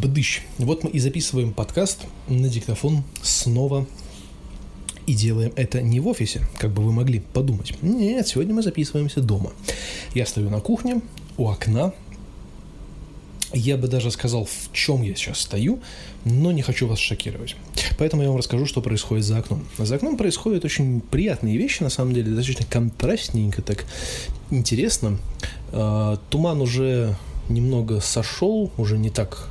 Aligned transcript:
Бдыщ. 0.00 0.42
Вот 0.58 0.84
мы 0.84 0.90
и 0.90 1.00
записываем 1.00 1.52
подкаст 1.52 2.04
на 2.28 2.48
диктофон 2.48 3.02
снова. 3.20 3.84
И 5.06 5.14
делаем 5.14 5.52
это 5.56 5.82
не 5.82 5.98
в 5.98 6.06
офисе, 6.06 6.46
как 6.58 6.70
бы 6.70 6.82
вы 6.82 6.92
могли 6.92 7.18
подумать. 7.18 7.74
Нет, 7.82 8.28
сегодня 8.28 8.54
мы 8.54 8.62
записываемся 8.62 9.20
дома. 9.20 9.50
Я 10.14 10.24
стою 10.24 10.50
на 10.50 10.60
кухне, 10.60 11.00
у 11.36 11.48
окна. 11.48 11.92
Я 13.52 13.76
бы 13.76 13.88
даже 13.88 14.12
сказал, 14.12 14.44
в 14.44 14.72
чем 14.72 15.02
я 15.02 15.16
сейчас 15.16 15.40
стою, 15.40 15.80
но 16.24 16.52
не 16.52 16.62
хочу 16.62 16.86
вас 16.86 17.00
шокировать. 17.00 17.56
Поэтому 17.98 18.22
я 18.22 18.28
вам 18.28 18.38
расскажу, 18.38 18.66
что 18.66 18.80
происходит 18.80 19.24
за 19.24 19.38
окном. 19.38 19.66
За 19.78 19.96
окном 19.96 20.16
происходят 20.16 20.64
очень 20.64 21.00
приятные 21.00 21.56
вещи, 21.56 21.82
на 21.82 21.90
самом 21.90 22.12
деле, 22.14 22.30
достаточно 22.30 22.66
контрастненько, 22.66 23.62
так 23.62 23.84
интересно. 24.50 25.18
А, 25.72 26.18
туман 26.30 26.60
уже 26.60 27.16
немного 27.48 28.00
сошел, 28.00 28.70
уже 28.76 28.96
не 28.96 29.10
так 29.10 29.48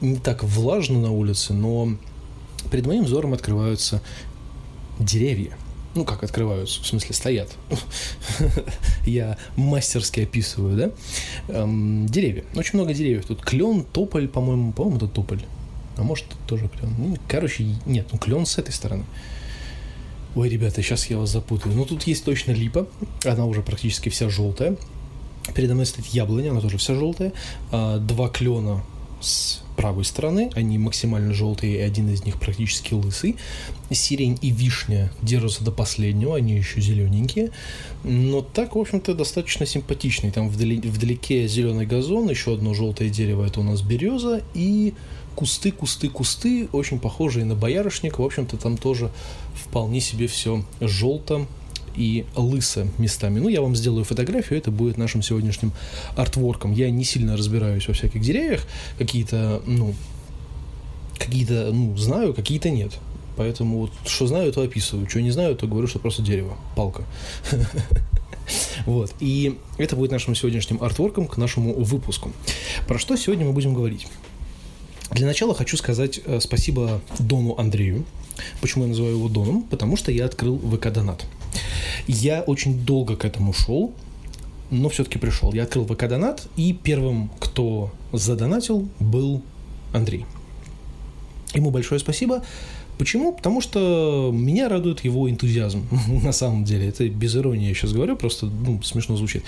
не 0.00 0.16
так 0.16 0.44
влажно 0.44 1.00
на 1.00 1.10
улице, 1.10 1.52
но 1.52 1.96
перед 2.70 2.86
моим 2.86 3.04
взором 3.04 3.32
открываются 3.32 4.02
деревья. 4.98 5.56
Ну, 5.94 6.04
как 6.04 6.22
открываются, 6.22 6.82
в 6.82 6.86
смысле 6.86 7.14
стоят. 7.14 7.50
Я 9.06 9.36
мастерски 9.56 10.20
описываю, 10.20 10.76
да? 10.76 11.52
Эм, 11.52 12.06
деревья. 12.06 12.44
Очень 12.54 12.78
много 12.78 12.94
деревьев. 12.94 13.26
Тут 13.26 13.42
клен, 13.42 13.84
тополь, 13.84 14.28
по-моему, 14.28 14.72
по-моему, 14.72 14.98
это 14.98 15.08
тополь. 15.08 15.42
А 15.96 16.02
может, 16.04 16.26
тоже 16.46 16.68
клен. 16.68 16.94
Ну, 16.96 17.16
короче, 17.26 17.66
нет, 17.86 18.06
ну 18.12 18.18
клен 18.18 18.46
с 18.46 18.56
этой 18.56 18.72
стороны. 18.72 19.04
Ой, 20.36 20.48
ребята, 20.48 20.80
сейчас 20.80 21.10
я 21.10 21.18
вас 21.18 21.30
запутаю. 21.30 21.74
Ну, 21.74 21.84
тут 21.84 22.04
есть 22.04 22.24
точно 22.24 22.52
липа. 22.52 22.86
Она 23.24 23.46
уже 23.46 23.62
практически 23.62 24.10
вся 24.10 24.28
желтая. 24.28 24.76
Передо 25.56 25.74
мной 25.74 25.86
стоит 25.86 26.06
яблоня, 26.06 26.50
она 26.50 26.60
тоже 26.60 26.78
вся 26.78 26.94
желтая. 26.94 27.32
А, 27.72 27.98
два 27.98 28.28
клена 28.28 28.84
с 29.20 29.62
правой 29.80 30.04
стороны, 30.04 30.50
они 30.54 30.76
максимально 30.76 31.32
желтые, 31.32 31.78
и 31.78 31.80
один 31.80 32.10
из 32.10 32.26
них 32.26 32.38
практически 32.38 32.92
лысый. 32.92 33.36
Сирень 33.90 34.38
и 34.42 34.50
вишня 34.50 35.10
держатся 35.22 35.64
до 35.64 35.72
последнего, 35.72 36.36
они 36.36 36.54
еще 36.54 36.82
зелененькие. 36.82 37.50
Но 38.04 38.42
так, 38.42 38.74
в 38.74 38.78
общем-то, 38.78 39.14
достаточно 39.14 39.64
симпатичный. 39.64 40.32
Там 40.32 40.50
вдали, 40.50 40.76
вдалеке 40.80 41.48
зеленый 41.48 41.86
газон, 41.86 42.28
еще 42.28 42.52
одно 42.52 42.74
желтое 42.74 43.08
дерево, 43.08 43.46
это 43.46 43.60
у 43.60 43.62
нас 43.62 43.80
береза, 43.80 44.42
и 44.52 44.92
кусты, 45.34 45.72
кусты, 45.72 46.10
кусты, 46.10 46.68
очень 46.72 46.98
похожие 46.98 47.46
на 47.46 47.54
боярышник. 47.54 48.18
В 48.18 48.22
общем-то, 48.22 48.58
там 48.58 48.76
тоже 48.76 49.10
вполне 49.54 50.02
себе 50.02 50.26
все 50.26 50.62
желто, 50.82 51.46
и 51.96 52.24
лысо 52.36 52.86
местами. 52.98 53.40
Ну, 53.40 53.48
я 53.48 53.60
вам 53.60 53.76
сделаю 53.76 54.04
фотографию, 54.04 54.58
это 54.58 54.70
будет 54.70 54.96
нашим 54.96 55.22
сегодняшним 55.22 55.72
артворком. 56.16 56.72
Я 56.72 56.90
не 56.90 57.04
сильно 57.04 57.36
разбираюсь 57.36 57.88
во 57.88 57.94
всяких 57.94 58.20
деревьях, 58.20 58.66
какие-то, 58.98 59.62
ну, 59.66 59.94
какие-то, 61.18 61.70
ну, 61.72 61.96
знаю, 61.96 62.34
какие-то 62.34 62.70
нет. 62.70 62.92
Поэтому 63.36 63.78
вот, 63.78 63.92
что 64.06 64.26
знаю, 64.26 64.52
то 64.52 64.62
описываю. 64.62 65.08
Что 65.08 65.20
не 65.22 65.30
знаю, 65.30 65.56
то 65.56 65.66
говорю, 65.66 65.86
что 65.86 65.98
просто 65.98 66.22
дерево, 66.22 66.56
палка. 66.76 67.04
Вот. 68.84 69.14
И 69.20 69.58
это 69.78 69.94
будет 69.94 70.10
нашим 70.10 70.34
сегодняшним 70.34 70.82
артворком 70.82 71.28
к 71.28 71.36
нашему 71.36 71.72
выпуску. 71.74 72.32
Про 72.88 72.98
что 72.98 73.14
сегодня 73.14 73.46
мы 73.46 73.52
будем 73.52 73.74
говорить? 73.74 74.08
Для 75.12 75.26
начала 75.26 75.54
хочу 75.54 75.76
сказать 75.76 76.20
э, 76.24 76.40
спасибо 76.40 77.00
Дону 77.18 77.56
Андрею. 77.58 78.04
Почему 78.60 78.84
я 78.84 78.90
называю 78.90 79.16
его 79.16 79.28
Доном? 79.28 79.62
Потому 79.62 79.96
что 79.96 80.12
я 80.12 80.24
открыл 80.24 80.56
ВК-донат. 80.56 81.26
Я 82.12 82.40
очень 82.40 82.84
долго 82.84 83.14
к 83.14 83.24
этому 83.24 83.52
шел, 83.52 83.92
но 84.72 84.88
все-таки 84.88 85.16
пришел. 85.16 85.52
Я 85.52 85.62
открыл 85.62 85.86
ВК-донат, 85.86 86.48
и 86.56 86.72
первым, 86.72 87.30
кто 87.38 87.92
задонатил, 88.12 88.88
был 88.98 89.42
Андрей. 89.92 90.26
Ему 91.54 91.70
большое 91.70 92.00
спасибо. 92.00 92.42
Почему? 92.98 93.32
Потому 93.32 93.60
что 93.60 94.32
меня 94.34 94.68
радует 94.68 95.04
его 95.04 95.30
энтузиазм, 95.30 95.86
на 96.24 96.32
самом 96.32 96.64
деле. 96.64 96.88
Это 96.88 97.08
без 97.08 97.36
иронии 97.36 97.68
я 97.68 97.74
сейчас 97.74 97.92
говорю, 97.92 98.16
просто 98.16 98.46
ну, 98.46 98.82
смешно 98.82 99.16
звучит. 99.16 99.44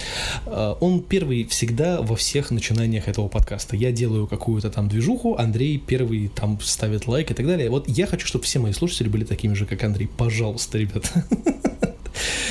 А, 0.47 0.79
он 0.81 1.03
первый 1.03 1.45
всегда 1.47 2.01
во 2.01 2.15
всех 2.15 2.53
начинаниях 2.53 3.09
этого 3.09 3.27
подкаста. 3.27 3.75
Я 3.75 3.91
делаю 3.91 4.29
какую-то 4.29 4.71
там 4.71 4.89
движуху, 4.89 5.35
Андрей 5.37 5.79
первый 5.85 6.29
там 6.29 6.61
ставит 6.61 7.09
лайк 7.09 7.33
и 7.33 7.35
так 7.35 7.45
далее. 7.45 7.71
Вот 7.71 7.89
я 7.89 8.07
хочу, 8.07 8.25
чтобы 8.29 8.45
все 8.45 8.61
мои 8.61 8.73
слушатели 8.73 9.09
были 9.09 9.25
такими 9.25 9.55
же, 9.55 9.67
как 9.67 9.83
Андрей. 9.83 10.09
Пожалуйста, 10.17 10.79
ребят. 10.79 11.13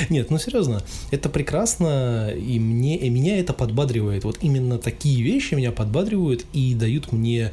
Нет, 0.09 0.29
ну 0.29 0.38
серьезно, 0.38 0.83
это 1.11 1.29
прекрасно, 1.29 2.29
и 2.31 2.59
мне, 2.59 2.97
и 2.97 3.09
меня 3.09 3.39
это 3.39 3.53
подбадривает. 3.53 4.23
Вот 4.23 4.38
именно 4.41 4.77
такие 4.77 5.22
вещи 5.22 5.53
меня 5.53 5.72
подбадривают 5.72 6.45
и 6.53 6.75
дают 6.75 7.11
мне 7.11 7.51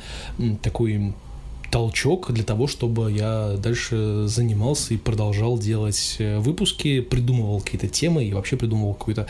такой 0.63 1.15
толчок 1.71 2.33
для 2.33 2.45
того, 2.45 2.67
чтобы 2.67 3.13
я 3.13 3.57
дальше 3.59 4.25
занимался 4.27 4.95
и 4.95 4.97
продолжал 4.97 5.59
делать 5.59 6.17
э, 6.19 6.39
выпуски, 6.39 7.01
придумывал 7.01 7.61
какие-то 7.61 7.89
темы 7.89 8.25
и 8.25 8.33
вообще 8.33 8.57
придумывал 8.57 8.95
какие-то 8.95 9.27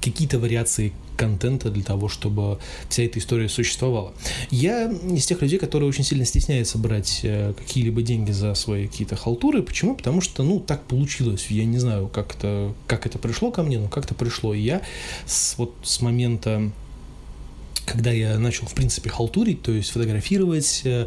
какие-то 0.00 0.38
вариации 0.38 0.92
контента 1.16 1.70
для 1.70 1.82
того, 1.82 2.08
чтобы 2.08 2.58
вся 2.88 3.04
эта 3.04 3.18
история 3.18 3.48
существовала. 3.48 4.12
Я 4.50 4.90
из 4.90 5.26
тех 5.26 5.42
людей, 5.42 5.58
которые 5.58 5.88
очень 5.88 6.04
сильно 6.04 6.24
стесняются 6.24 6.78
брать 6.78 7.20
э, 7.22 7.54
какие-либо 7.56 8.02
деньги 8.02 8.32
за 8.32 8.54
свои 8.54 8.86
какие-то 8.86 9.16
халтуры. 9.16 9.62
Почему? 9.62 9.94
Потому 9.94 10.20
что, 10.20 10.42
ну, 10.42 10.60
так 10.60 10.84
получилось. 10.84 11.46
Я 11.50 11.64
не 11.64 11.78
знаю, 11.78 12.08
как 12.08 12.36
это, 12.36 12.72
как 12.86 13.06
это 13.06 13.18
пришло 13.18 13.50
ко 13.50 13.62
мне, 13.62 13.78
но 13.78 13.88
как-то 13.88 14.14
пришло. 14.14 14.54
И 14.54 14.60
я 14.60 14.82
с, 15.26 15.56
вот 15.56 15.74
с 15.82 16.00
момента 16.00 16.72
когда 17.86 18.10
я 18.10 18.38
начал, 18.38 18.66
в 18.66 18.74
принципе, 18.74 19.10
халтурить, 19.10 19.62
то 19.62 19.72
есть 19.72 19.90
фотографировать, 19.90 20.82
э, 20.84 21.06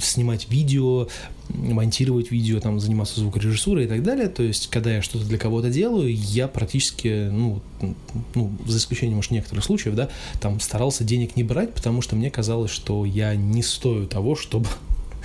снимать 0.00 0.48
видео, 0.50 1.08
монтировать 1.48 2.30
видео, 2.30 2.60
там, 2.60 2.80
заниматься 2.80 3.20
звукорежиссурой 3.20 3.84
и 3.84 3.88
так 3.88 4.02
далее, 4.02 4.28
то 4.28 4.42
есть, 4.42 4.68
когда 4.68 4.92
я 4.92 5.02
что-то 5.02 5.24
для 5.24 5.38
кого-то 5.38 5.70
делаю, 5.70 6.12
я 6.12 6.48
практически, 6.48 7.28
ну, 7.30 7.62
ну, 8.34 8.50
за 8.66 8.78
исключением, 8.78 9.16
может, 9.16 9.30
некоторых 9.30 9.64
случаев, 9.64 9.94
да, 9.94 10.08
там, 10.40 10.60
старался 10.60 11.04
денег 11.04 11.36
не 11.36 11.44
брать, 11.44 11.72
потому 11.72 12.02
что 12.02 12.16
мне 12.16 12.30
казалось, 12.30 12.70
что 12.70 13.04
я 13.04 13.34
не 13.34 13.62
стою 13.62 14.06
того, 14.06 14.34
чтобы 14.34 14.68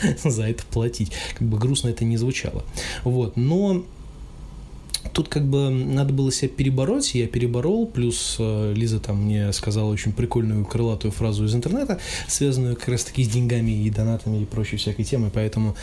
за 0.23 0.43
это 0.43 0.63
платить. 0.65 1.11
Как 1.37 1.47
бы 1.47 1.57
грустно 1.57 1.89
это 1.89 2.05
не 2.05 2.17
звучало. 2.17 2.63
Вот, 3.03 3.37
но 3.37 3.83
Тут 5.13 5.27
как 5.27 5.45
бы 5.45 5.69
надо 5.69 6.13
было 6.13 6.31
себя 6.31 6.49
перебороть, 6.49 7.15
я 7.15 7.27
переборол, 7.27 7.87
плюс 7.87 8.37
э, 8.39 8.73
Лиза 8.75 8.99
там 8.99 9.23
мне 9.23 9.51
сказала 9.51 9.91
очень 9.91 10.13
прикольную 10.13 10.65
крылатую 10.65 11.11
фразу 11.11 11.45
из 11.45 11.55
интернета, 11.55 11.99
связанную 12.27 12.75
как 12.75 12.89
раз 12.89 13.03
таки 13.03 13.23
с 13.23 13.27
деньгами 13.27 13.71
и 13.71 13.89
донатами 13.89 14.41
и 14.41 14.45
прочей 14.45 14.77
всякой 14.77 15.03
темой, 15.03 15.31
поэтому 15.33 15.75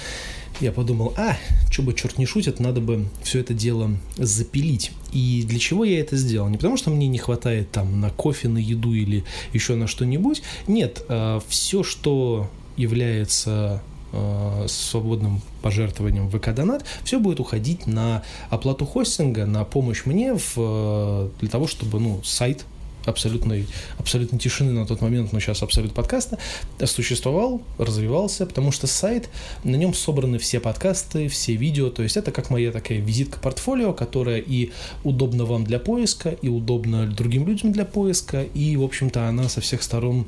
я 0.60 0.72
подумал, 0.72 1.14
а, 1.16 1.36
что 1.70 1.82
бы 1.82 1.94
черт 1.94 2.18
не 2.18 2.26
шутит, 2.26 2.58
надо 2.58 2.80
бы 2.80 3.06
все 3.22 3.40
это 3.40 3.54
дело 3.54 3.90
запилить. 4.16 4.92
И 5.12 5.44
для 5.46 5.58
чего 5.58 5.84
я 5.84 6.00
это 6.00 6.16
сделал? 6.16 6.48
Не 6.48 6.56
потому, 6.56 6.76
что 6.76 6.90
мне 6.90 7.06
не 7.06 7.18
хватает 7.18 7.70
там 7.70 8.00
на 8.00 8.10
кофе, 8.10 8.48
на 8.48 8.58
еду 8.58 8.92
или 8.92 9.24
еще 9.52 9.76
на 9.76 9.86
что-нибудь. 9.86 10.42
Нет, 10.66 11.04
э, 11.08 11.40
все, 11.48 11.84
что 11.84 12.50
является 12.76 13.82
э, 14.12 14.66
свободным 14.68 15.40
пожертвованием 15.62 16.28
в 16.28 16.36
ВК-донат, 16.36 16.84
все 17.04 17.18
будет 17.18 17.40
уходить 17.40 17.86
на 17.86 18.22
оплату 18.50 18.86
хостинга, 18.86 19.46
на 19.46 19.64
помощь 19.64 20.04
мне 20.04 20.34
в, 20.34 20.54
э, 20.56 21.28
для 21.40 21.48
того, 21.48 21.66
чтобы 21.66 22.00
ну, 22.00 22.20
сайт 22.24 22.64
абсолютной, 23.08 23.66
абсолютной 23.98 24.38
тишины 24.38 24.72
на 24.72 24.86
тот 24.86 25.00
момент, 25.00 25.32
но 25.32 25.40
сейчас 25.40 25.62
абсолют 25.62 25.92
подкаста, 25.92 26.38
существовал, 26.84 27.62
развивался, 27.78 28.46
потому 28.46 28.70
что 28.70 28.86
сайт, 28.86 29.28
на 29.64 29.76
нем 29.76 29.94
собраны 29.94 30.38
все 30.38 30.60
подкасты, 30.60 31.28
все 31.28 31.54
видео, 31.54 31.90
то 31.90 32.02
есть 32.02 32.16
это 32.16 32.30
как 32.30 32.50
моя 32.50 32.70
такая 32.70 32.98
визитка 32.98 33.38
портфолио, 33.40 33.92
которая 33.92 34.38
и 34.38 34.70
удобна 35.04 35.44
вам 35.44 35.64
для 35.64 35.78
поиска, 35.78 36.30
и 36.30 36.48
удобна 36.48 37.06
другим 37.06 37.46
людям 37.46 37.72
для 37.72 37.84
поиска, 37.84 38.42
и, 38.42 38.76
в 38.76 38.82
общем-то, 38.82 39.28
она 39.28 39.48
со 39.48 39.60
всех 39.60 39.82
сторон 39.82 40.26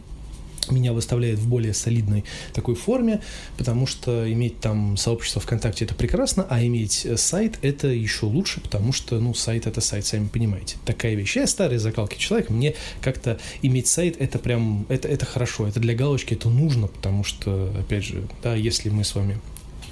меня 0.70 0.92
выставляет 0.92 1.38
в 1.38 1.48
более 1.48 1.75
солидной 1.75 2.25
такой 2.53 2.75
форме, 2.75 3.20
потому 3.56 3.87
что 3.87 4.31
иметь 4.32 4.61
там 4.61 4.96
сообщество 4.96 5.40
ВКонтакте 5.40 5.84
это 5.84 5.94
прекрасно, 5.94 6.46
а 6.49 6.64
иметь 6.64 7.05
э, 7.05 7.17
сайт 7.17 7.58
это 7.62 7.88
еще 7.88 8.26
лучше, 8.26 8.61
потому 8.61 8.93
что, 8.93 9.19
ну, 9.20 9.34
сайт 9.34 9.67
это 9.67 9.81
сайт, 9.81 10.06
сами 10.06 10.28
понимаете. 10.28 10.76
Такая 10.84 11.14
вещь. 11.14 11.37
Я 11.37 11.46
старый 11.46 11.78
закалки 11.78 12.19
человек, 12.19 12.50
мне 12.50 12.75
как-то 13.00 13.38
иметь 13.62 13.87
сайт 13.87 14.17
это 14.20 14.38
прям, 14.38 14.87
это, 14.88 15.08
это 15.08 15.26
хорошо, 15.26 15.67
это 15.67 15.81
для 15.81 15.94
галочки, 15.94 16.34
это 16.34 16.49
нужно, 16.49 16.87
потому 16.87 17.25
что, 17.25 17.72
опять 17.78 18.05
же, 18.05 18.22
да, 18.43 18.55
если 18.55 18.90
мы 18.90 19.05
с 19.05 19.14
вами 19.14 19.38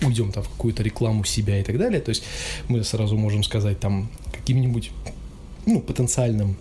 уйдем 0.03 0.33
там 0.33 0.43
в 0.43 0.49
какую-то 0.49 0.83
рекламу 0.83 1.25
себя 1.25 1.59
и 1.59 1.63
так 1.63 1.79
далее, 1.79 2.01
то 2.01 2.11
есть 2.11 2.23
мы 2.69 2.85
сразу 2.85 3.17
можем 3.17 3.43
сказать 3.43 3.81
там 3.81 4.11
каким-нибудь 4.33 4.91
ну, 5.67 5.81
потенциальным 5.81 6.57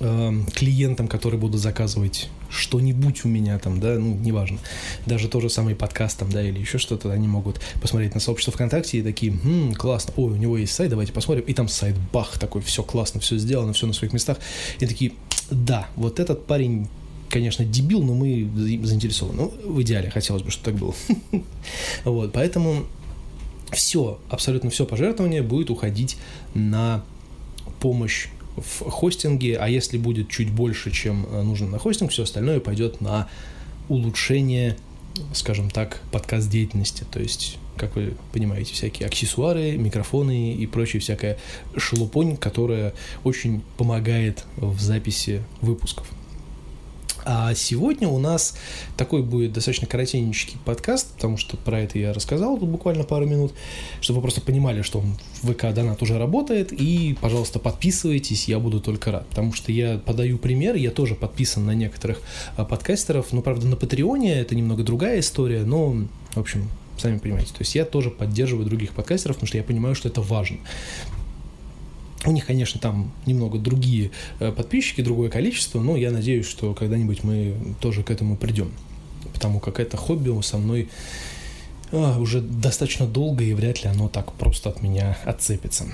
э, 0.00 0.32
клиентам, 0.54 1.08
которые 1.08 1.38
будут 1.40 1.60
заказывать 1.60 2.28
что-нибудь 2.52 3.24
у 3.24 3.28
меня 3.28 3.58
там, 3.58 3.80
да, 3.80 3.94
ну, 3.98 4.14
неважно. 4.14 4.58
Даже 5.06 5.28
тот 5.28 5.42
же 5.42 5.50
самый 5.50 5.74
подкаст 5.74 6.18
там, 6.18 6.30
да, 6.30 6.46
или 6.46 6.58
еще 6.58 6.78
что-то, 6.78 7.10
они 7.10 7.26
могут 7.26 7.60
посмотреть 7.80 8.14
на 8.14 8.20
сообщество 8.20 8.52
ВКонтакте 8.52 8.98
и 8.98 9.02
такие, 9.02 9.32
хм, 9.32 9.72
классно, 9.74 10.12
ой, 10.16 10.32
у 10.32 10.36
него 10.36 10.58
есть 10.58 10.74
сайт, 10.74 10.90
давайте 10.90 11.12
посмотрим. 11.12 11.44
И 11.44 11.54
там 11.54 11.68
сайт, 11.68 11.96
бах, 12.12 12.38
такой, 12.38 12.60
все 12.62 12.82
классно, 12.82 13.20
все 13.20 13.38
сделано, 13.38 13.72
все 13.72 13.86
на 13.86 13.92
своих 13.92 14.12
местах. 14.12 14.38
И 14.80 14.86
такие, 14.86 15.12
да, 15.50 15.88
вот 15.96 16.20
этот 16.20 16.46
парень 16.46 16.88
конечно, 17.30 17.64
дебил, 17.64 18.02
но 18.02 18.12
мы 18.12 18.46
заинтересованы. 18.84 19.44
Ну, 19.44 19.72
в 19.72 19.80
идеале 19.80 20.10
хотелось 20.10 20.42
бы, 20.42 20.50
чтобы 20.50 20.64
так 20.66 20.74
было. 20.74 20.94
Вот, 22.04 22.30
поэтому 22.32 22.84
все, 23.72 24.20
абсолютно 24.28 24.68
все 24.68 24.84
пожертвование 24.84 25.42
будет 25.42 25.70
уходить 25.70 26.18
на 26.52 27.02
помощь 27.80 28.28
в 28.56 28.90
хостинге, 28.90 29.56
а 29.56 29.68
если 29.68 29.98
будет 29.98 30.28
чуть 30.28 30.50
больше, 30.50 30.90
чем 30.90 31.26
э, 31.30 31.42
нужно 31.42 31.68
на 31.68 31.78
хостинг, 31.78 32.10
все 32.10 32.24
остальное 32.24 32.60
пойдет 32.60 33.00
на 33.00 33.28
улучшение, 33.88 34.76
скажем 35.34 35.70
так, 35.70 36.00
подкаст 36.10 36.50
деятельности. 36.50 37.04
То 37.10 37.20
есть, 37.20 37.58
как 37.76 37.96
вы 37.96 38.14
понимаете, 38.32 38.74
всякие 38.74 39.06
аксессуары, 39.06 39.76
микрофоны 39.76 40.54
и 40.54 40.66
прочее 40.66 41.00
всякая 41.00 41.38
шелупонь, 41.76 42.36
которая 42.36 42.94
очень 43.24 43.62
помогает 43.76 44.44
в 44.56 44.80
записи 44.80 45.42
выпусков. 45.60 46.06
А 47.24 47.54
сегодня 47.54 48.08
у 48.08 48.18
нас 48.18 48.56
такой 48.96 49.22
будет 49.22 49.52
достаточно 49.52 49.86
коротенький 49.86 50.56
подкаст, 50.64 51.14
потому 51.14 51.36
что 51.36 51.56
про 51.56 51.80
это 51.80 51.98
я 51.98 52.12
рассказал 52.12 52.58
тут 52.58 52.68
буквально 52.68 53.04
пару 53.04 53.26
минут, 53.26 53.52
чтобы 54.00 54.18
вы 54.18 54.22
просто 54.22 54.40
понимали, 54.40 54.82
что 54.82 55.02
ВК 55.42 55.72
Донат 55.72 56.02
уже 56.02 56.18
работает, 56.18 56.72
и, 56.72 57.16
пожалуйста, 57.20 57.58
подписывайтесь, 57.58 58.48
я 58.48 58.58
буду 58.58 58.80
только 58.80 59.12
рад, 59.12 59.26
потому 59.28 59.52
что 59.52 59.70
я 59.70 59.98
подаю 59.98 60.38
пример, 60.38 60.74
я 60.74 60.90
тоже 60.90 61.14
подписан 61.14 61.64
на 61.64 61.74
некоторых 61.74 62.20
а, 62.56 62.64
подкастеров, 62.64 63.32
но, 63.32 63.42
правда, 63.42 63.66
на 63.66 63.76
Патреоне 63.76 64.34
это 64.34 64.54
немного 64.54 64.82
другая 64.82 65.20
история, 65.20 65.64
но, 65.64 65.96
в 66.34 66.40
общем, 66.40 66.68
сами 66.98 67.18
понимаете, 67.18 67.50
то 67.52 67.60
есть 67.60 67.74
я 67.74 67.84
тоже 67.84 68.10
поддерживаю 68.10 68.66
других 68.66 68.92
подкастеров, 68.92 69.36
потому 69.36 69.48
что 69.48 69.58
я 69.58 69.64
понимаю, 69.64 69.94
что 69.94 70.08
это 70.08 70.20
важно. 70.20 70.58
У 72.24 72.30
них, 72.30 72.46
конечно, 72.46 72.80
там 72.80 73.12
немного 73.26 73.58
другие 73.58 74.12
э, 74.38 74.52
подписчики, 74.52 75.00
другое 75.00 75.28
количество, 75.28 75.80
но 75.80 75.96
я 75.96 76.10
надеюсь, 76.10 76.46
что 76.46 76.72
когда-нибудь 76.74 77.24
мы 77.24 77.56
тоже 77.80 78.02
к 78.04 78.10
этому 78.10 78.36
придем. 78.36 78.72
Потому 79.32 79.58
как 79.60 79.80
это 79.80 79.96
хобби 79.96 80.40
со 80.42 80.58
мной 80.58 80.88
а, 81.92 82.18
уже 82.18 82.40
достаточно 82.40 83.06
долго, 83.06 83.44
и 83.44 83.52
вряд 83.54 83.84
ли 83.84 83.90
оно 83.90 84.08
так 84.08 84.32
просто 84.32 84.70
от 84.70 84.82
меня 84.82 85.18
отцепится. 85.24 85.86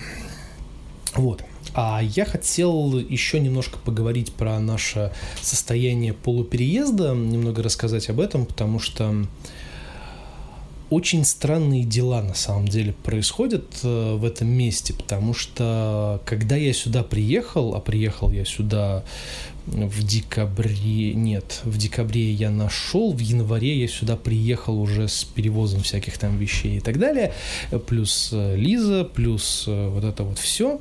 Вот. 1.14 1.42
А 1.74 2.00
я 2.02 2.24
хотел 2.24 2.98
еще 2.98 3.40
немножко 3.40 3.78
поговорить 3.78 4.32
про 4.32 4.58
наше 4.60 5.12
состояние 5.40 6.12
полупереезда, 6.12 7.14
немного 7.14 7.62
рассказать 7.62 8.08
об 8.10 8.20
этом, 8.20 8.46
потому 8.46 8.78
что 8.78 9.26
очень 10.90 11.24
странные 11.24 11.84
дела 11.84 12.22
на 12.22 12.34
самом 12.34 12.68
деле 12.68 12.92
происходят 12.92 13.80
э, 13.82 14.14
в 14.14 14.24
этом 14.24 14.48
месте, 14.48 14.94
потому 14.94 15.34
что 15.34 16.20
когда 16.24 16.56
я 16.56 16.72
сюда 16.72 17.02
приехал, 17.02 17.74
а 17.74 17.80
приехал 17.80 18.30
я 18.30 18.44
сюда 18.44 19.04
в 19.72 20.02
декабре, 20.02 21.14
нет, 21.14 21.60
в 21.64 21.76
декабре 21.76 22.32
я 22.32 22.50
нашел, 22.50 23.12
в 23.12 23.18
январе 23.18 23.80
я 23.80 23.88
сюда 23.88 24.16
приехал 24.16 24.80
уже 24.80 25.08
с 25.08 25.24
перевозом 25.24 25.82
всяких 25.82 26.18
там 26.18 26.38
вещей 26.38 26.78
и 26.78 26.80
так 26.80 26.98
далее, 26.98 27.32
плюс 27.86 28.30
э, 28.32 28.56
Лиза, 28.56 29.04
плюс 29.04 29.64
э, 29.66 29.88
вот 29.88 30.04
это 30.04 30.22
вот 30.22 30.38
все, 30.38 30.80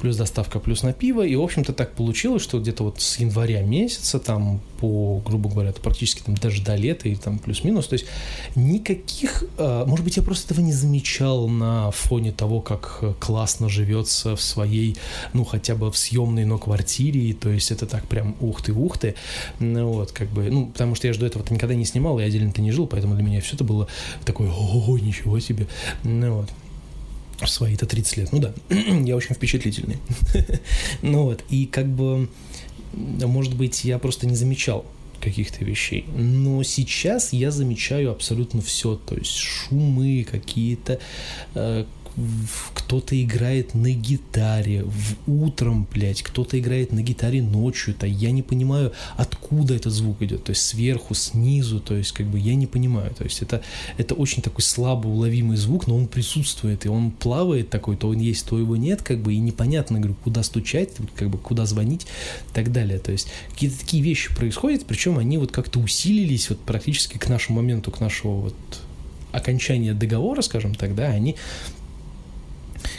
плюс 0.00 0.16
доставка, 0.16 0.60
плюс 0.60 0.82
на 0.82 0.92
пиво, 0.92 1.26
и, 1.26 1.34
в 1.36 1.42
общем-то, 1.42 1.72
так 1.72 1.94
получилось, 1.94 2.42
что 2.42 2.60
где-то 2.60 2.84
вот 2.84 3.00
с 3.00 3.18
января 3.18 3.62
месяца, 3.62 4.18
там, 4.18 4.60
по, 4.80 5.20
грубо 5.24 5.50
говоря, 5.50 5.70
это 5.70 5.80
практически 5.80 6.22
там 6.22 6.34
даже 6.36 6.62
до 6.62 6.76
лета 6.76 7.08
и 7.08 7.16
там 7.16 7.38
плюс-минус, 7.38 7.86
то 7.86 7.94
есть 7.94 8.06
никаких, 8.54 9.44
э, 9.58 9.84
может 9.86 10.04
быть, 10.04 10.16
я 10.16 10.22
просто 10.22 10.54
этого 10.54 10.64
не 10.64 10.72
замечал 10.72 11.48
на 11.48 11.90
фоне 11.90 12.32
того, 12.32 12.60
как 12.60 13.02
классно 13.18 13.68
живется 13.68 14.36
в 14.36 14.40
своей, 14.40 14.96
ну, 15.32 15.44
хотя 15.44 15.74
бы 15.74 15.90
в 15.90 15.96
съемной, 15.98 16.44
но 16.44 16.58
квартире, 16.58 17.32
то 17.34 17.48
есть 17.48 17.70
это 17.70 17.86
так 17.86 18.06
прям 18.06 18.27
прям 18.28 18.48
ух 18.48 18.62
ты, 18.62 18.72
ух 18.72 18.98
ты. 18.98 19.14
Ну, 19.58 19.92
вот, 19.92 20.12
как 20.12 20.28
бы, 20.28 20.50
ну, 20.50 20.66
потому 20.66 20.94
что 20.94 21.06
я 21.06 21.12
же 21.12 21.20
до 21.20 21.26
этого 21.26 21.44
никогда 21.50 21.74
не 21.74 21.84
снимал, 21.84 22.18
и 22.18 22.22
отдельно-то 22.22 22.60
не 22.60 22.72
жил, 22.72 22.86
поэтому 22.86 23.14
для 23.14 23.24
меня 23.24 23.40
все 23.40 23.54
это 23.56 23.64
было 23.64 23.88
такое, 24.24 24.50
ой, 24.50 25.00
ничего 25.00 25.38
себе. 25.40 25.66
Ну, 26.04 26.34
вот 26.38 26.50
свои-то 27.48 27.86
30 27.86 28.16
лет. 28.16 28.32
Ну 28.32 28.40
да, 28.40 28.52
я 29.04 29.16
очень 29.16 29.34
впечатлительный. 29.34 29.98
ну 31.02 31.24
вот, 31.24 31.44
и 31.50 31.66
как 31.66 31.86
бы, 31.86 32.28
может 32.92 33.54
быть, 33.56 33.84
я 33.84 33.98
просто 33.98 34.26
не 34.26 34.34
замечал 34.34 34.84
каких-то 35.20 35.64
вещей. 35.64 36.04
Но 36.16 36.62
сейчас 36.62 37.32
я 37.32 37.50
замечаю 37.50 38.10
абсолютно 38.10 38.60
все, 38.60 38.94
то 38.96 39.16
есть 39.16 39.36
шумы, 39.36 40.26
какие-то 40.28 41.00
э, 41.54 41.84
кто-то 42.74 43.20
играет 43.22 43.74
на 43.74 43.90
гитаре 43.90 44.84
в 44.84 45.30
утром, 45.30 45.86
блядь, 45.92 46.22
кто-то 46.22 46.58
играет 46.58 46.92
на 46.92 47.02
гитаре 47.02 47.42
ночью, 47.42 47.94
то 47.94 48.06
я 48.06 48.30
не 48.30 48.42
понимаю, 48.42 48.92
откуда 49.16 49.74
этот 49.74 49.92
звук 49.92 50.22
идет, 50.22 50.44
то 50.44 50.50
есть 50.50 50.62
сверху, 50.62 51.14
снизу, 51.14 51.80
то 51.80 51.94
есть 51.94 52.12
как 52.12 52.26
бы 52.26 52.38
я 52.38 52.54
не 52.54 52.66
понимаю, 52.66 53.14
то 53.14 53.24
есть 53.24 53.42
это, 53.42 53.62
это 53.98 54.14
очень 54.14 54.42
такой 54.42 54.62
слабо 54.62 55.06
уловимый 55.06 55.56
звук, 55.56 55.86
но 55.86 55.96
он 55.96 56.06
присутствует, 56.06 56.86
и 56.86 56.88
он 56.88 57.10
плавает 57.10 57.70
такой, 57.70 57.96
то 57.96 58.08
он 58.08 58.18
есть, 58.18 58.46
то 58.46 58.58
его 58.58 58.76
нет, 58.76 59.02
как 59.02 59.20
бы, 59.20 59.34
и 59.34 59.38
непонятно, 59.38 59.98
говорю, 59.98 60.16
куда 60.24 60.42
стучать, 60.42 60.90
как 61.14 61.30
бы, 61.30 61.38
куда 61.38 61.66
звонить 61.66 62.06
и 62.50 62.54
так 62.54 62.72
далее, 62.72 62.98
то 62.98 63.12
есть 63.12 63.28
какие-то 63.50 63.78
такие 63.78 64.02
вещи 64.02 64.34
происходят, 64.34 64.86
причем 64.86 65.18
они 65.18 65.38
вот 65.38 65.52
как-то 65.52 65.78
усилились 65.78 66.50
вот 66.50 66.60
практически 66.60 67.18
к 67.18 67.28
нашему 67.28 67.60
моменту, 67.60 67.90
к 67.90 68.00
нашему 68.00 68.40
вот 68.40 68.54
окончания 69.32 69.94
договора, 69.94 70.42
скажем 70.42 70.74
так, 70.74 70.94
да, 70.94 71.08
они 71.08 71.36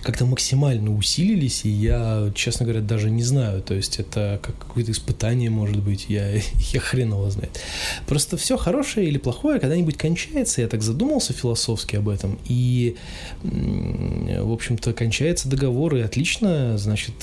как-то 0.02 0.26
максимально 0.26 0.96
усилились, 0.96 1.66
и 1.66 1.70
я, 1.70 2.32
честно 2.36 2.66
говоря, 2.66 2.82
даже 2.82 3.10
не 3.10 3.24
знаю, 3.24 3.62
то 3.62 3.74
есть 3.74 4.00
это 4.00 4.40
как 4.42 4.58
какое-то 4.58 4.92
испытание, 4.92 5.50
может 5.50 5.78
быть, 5.78 6.06
я, 6.10 6.30
я 6.74 6.80
хрен 6.80 7.12
его 7.12 7.30
знает. 7.30 7.60
Просто 8.08 8.38
все 8.38 8.58
хорошее 8.58 9.08
или 9.08 9.18
плохое 9.18 9.60
когда-нибудь 9.60 9.98
кончается, 9.98 10.62
я 10.62 10.68
так 10.68 10.82
задумался 10.82 11.34
философски 11.34 11.96
об 11.96 12.10
этом, 12.10 12.40
и, 12.46 12.96
в 13.44 14.52
общем-то, 14.52 14.94
кончается 14.94 15.50
договор, 15.50 15.96
и 15.96 16.02
отлично, 16.02 16.78
значит, 16.78 17.14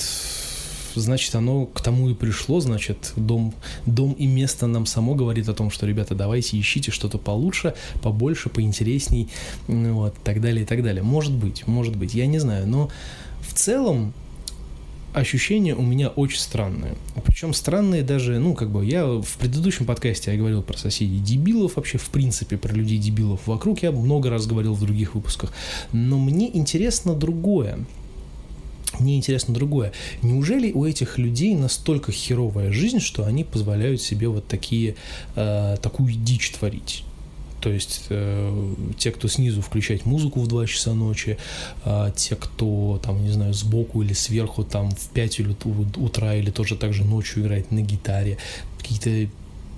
значит, 0.95 1.33
оно 1.35 1.65
к 1.65 1.81
тому 1.81 2.09
и 2.09 2.13
пришло, 2.13 2.59
значит, 2.59 3.13
дом, 3.15 3.53
дом 3.85 4.13
и 4.13 4.25
место 4.25 4.67
нам 4.67 4.85
само 4.85 5.15
говорит 5.15 5.49
о 5.49 5.53
том, 5.53 5.69
что, 5.71 5.85
ребята, 5.85 6.15
давайте 6.15 6.59
ищите 6.59 6.91
что-то 6.91 7.17
получше, 7.17 7.73
побольше, 8.01 8.49
поинтересней, 8.49 9.29
вот, 9.67 10.15
так 10.23 10.41
далее, 10.41 10.63
и 10.63 10.65
так 10.65 10.83
далее. 10.83 11.03
Может 11.03 11.33
быть, 11.33 11.65
может 11.67 11.95
быть, 11.95 12.13
я 12.13 12.25
не 12.27 12.39
знаю, 12.39 12.67
но 12.67 12.89
в 13.41 13.53
целом 13.53 14.13
ощущения 15.13 15.75
у 15.75 15.81
меня 15.81 16.09
очень 16.09 16.39
странные. 16.39 16.95
Причем 17.25 17.53
странные 17.53 18.03
даже, 18.03 18.39
ну, 18.39 18.53
как 18.53 18.69
бы, 18.69 18.85
я 18.85 19.05
в 19.05 19.37
предыдущем 19.39 19.85
подкасте 19.85 20.31
я 20.31 20.37
говорил 20.37 20.61
про 20.61 20.77
соседей 20.77 21.19
дебилов, 21.19 21.75
вообще, 21.75 21.97
в 21.97 22.09
принципе, 22.09 22.57
про 22.57 22.73
людей 22.73 22.97
дебилов 22.97 23.47
вокруг, 23.47 23.81
я 23.83 23.91
много 23.91 24.29
раз 24.29 24.45
говорил 24.45 24.73
в 24.73 24.81
других 24.81 25.15
выпусках. 25.15 25.51
Но 25.91 26.17
мне 26.17 26.55
интересно 26.55 27.13
другое. 27.13 27.85
Мне 28.99 29.17
интересно 29.17 29.53
другое. 29.53 29.91
Неужели 30.21 30.71
у 30.71 30.85
этих 30.85 31.17
людей 31.17 31.55
настолько 31.55 32.11
херовая 32.11 32.71
жизнь, 32.71 32.99
что 32.99 33.25
они 33.25 33.43
позволяют 33.43 34.01
себе 34.01 34.27
вот 34.27 34.47
такие, 34.47 34.95
э, 35.35 35.77
такую 35.81 36.13
дичь 36.13 36.51
творить? 36.51 37.03
То 37.61 37.69
есть 37.69 38.05
э, 38.09 38.73
те, 38.97 39.11
кто 39.11 39.27
снизу 39.27 39.61
включает 39.61 40.05
музыку 40.05 40.41
в 40.41 40.47
2 40.47 40.67
часа 40.67 40.93
ночи, 40.93 41.37
э, 41.85 42.11
те, 42.15 42.35
кто 42.35 42.99
там, 43.03 43.23
не 43.23 43.31
знаю, 43.31 43.53
сбоку 43.53 44.01
или 44.01 44.13
сверху 44.13 44.63
там 44.63 44.91
в 44.91 45.09
5 45.09 45.41
утра 45.97 46.35
или 46.35 46.51
тоже 46.51 46.75
так 46.75 46.93
же 46.93 47.03
ночью 47.03 47.43
играет 47.43 47.71
на 47.71 47.81
гитаре, 47.81 48.37
какие-то 48.77 49.29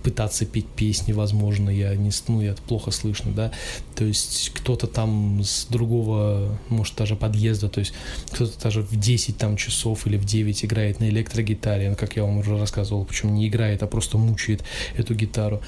пытаться 0.03 0.46
петь 0.46 0.68
песни, 0.68 1.12
возможно, 1.12 1.70
я 1.70 1.96
не, 1.96 2.12
ну, 2.27 2.41
я 2.41 2.56
плохо 2.68 2.91
слышно, 2.91 3.32
да, 3.32 3.51
то 3.96 4.06
есть 4.06 4.51
кто-то 4.53 4.88
там 4.88 5.41
с 5.44 5.65
другого, 5.65 6.58
может, 6.70 6.96
даже 6.96 7.15
подъезда, 7.15 7.70
то 7.70 7.79
есть 7.79 7.94
кто-то 8.32 8.60
даже 8.62 8.82
в 8.82 8.96
10 8.96 9.38
там 9.38 9.58
часов 9.58 10.08
или 10.08 10.18
в 10.18 10.25
9 10.25 10.65
играет 10.65 11.00
на 11.00 11.10
электрогитаре, 11.10 11.89
ну, 11.89 11.96
как 11.96 12.15
я 12.15 12.24
вам 12.24 12.38
уже 12.38 12.58
рассказывал, 12.58 13.06
причем 13.06 13.34
не 13.34 13.48
играет, 13.48 13.84
а 13.84 13.88
просто 13.88 14.18
мучает 14.18 14.63
эту 14.98 15.15
гитару. 15.15 15.62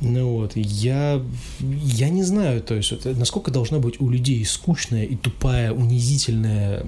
Ну 0.00 0.30
вот, 0.30 0.52
я, 0.56 1.22
я 1.60 2.08
не 2.08 2.22
знаю, 2.22 2.62
то 2.62 2.74
есть, 2.74 3.04
насколько 3.04 3.50
должна 3.50 3.80
быть 3.80 4.00
у 4.00 4.08
людей 4.08 4.42
скучная 4.46 5.04
и 5.04 5.14
тупая, 5.14 5.72
унизительная, 5.72 6.86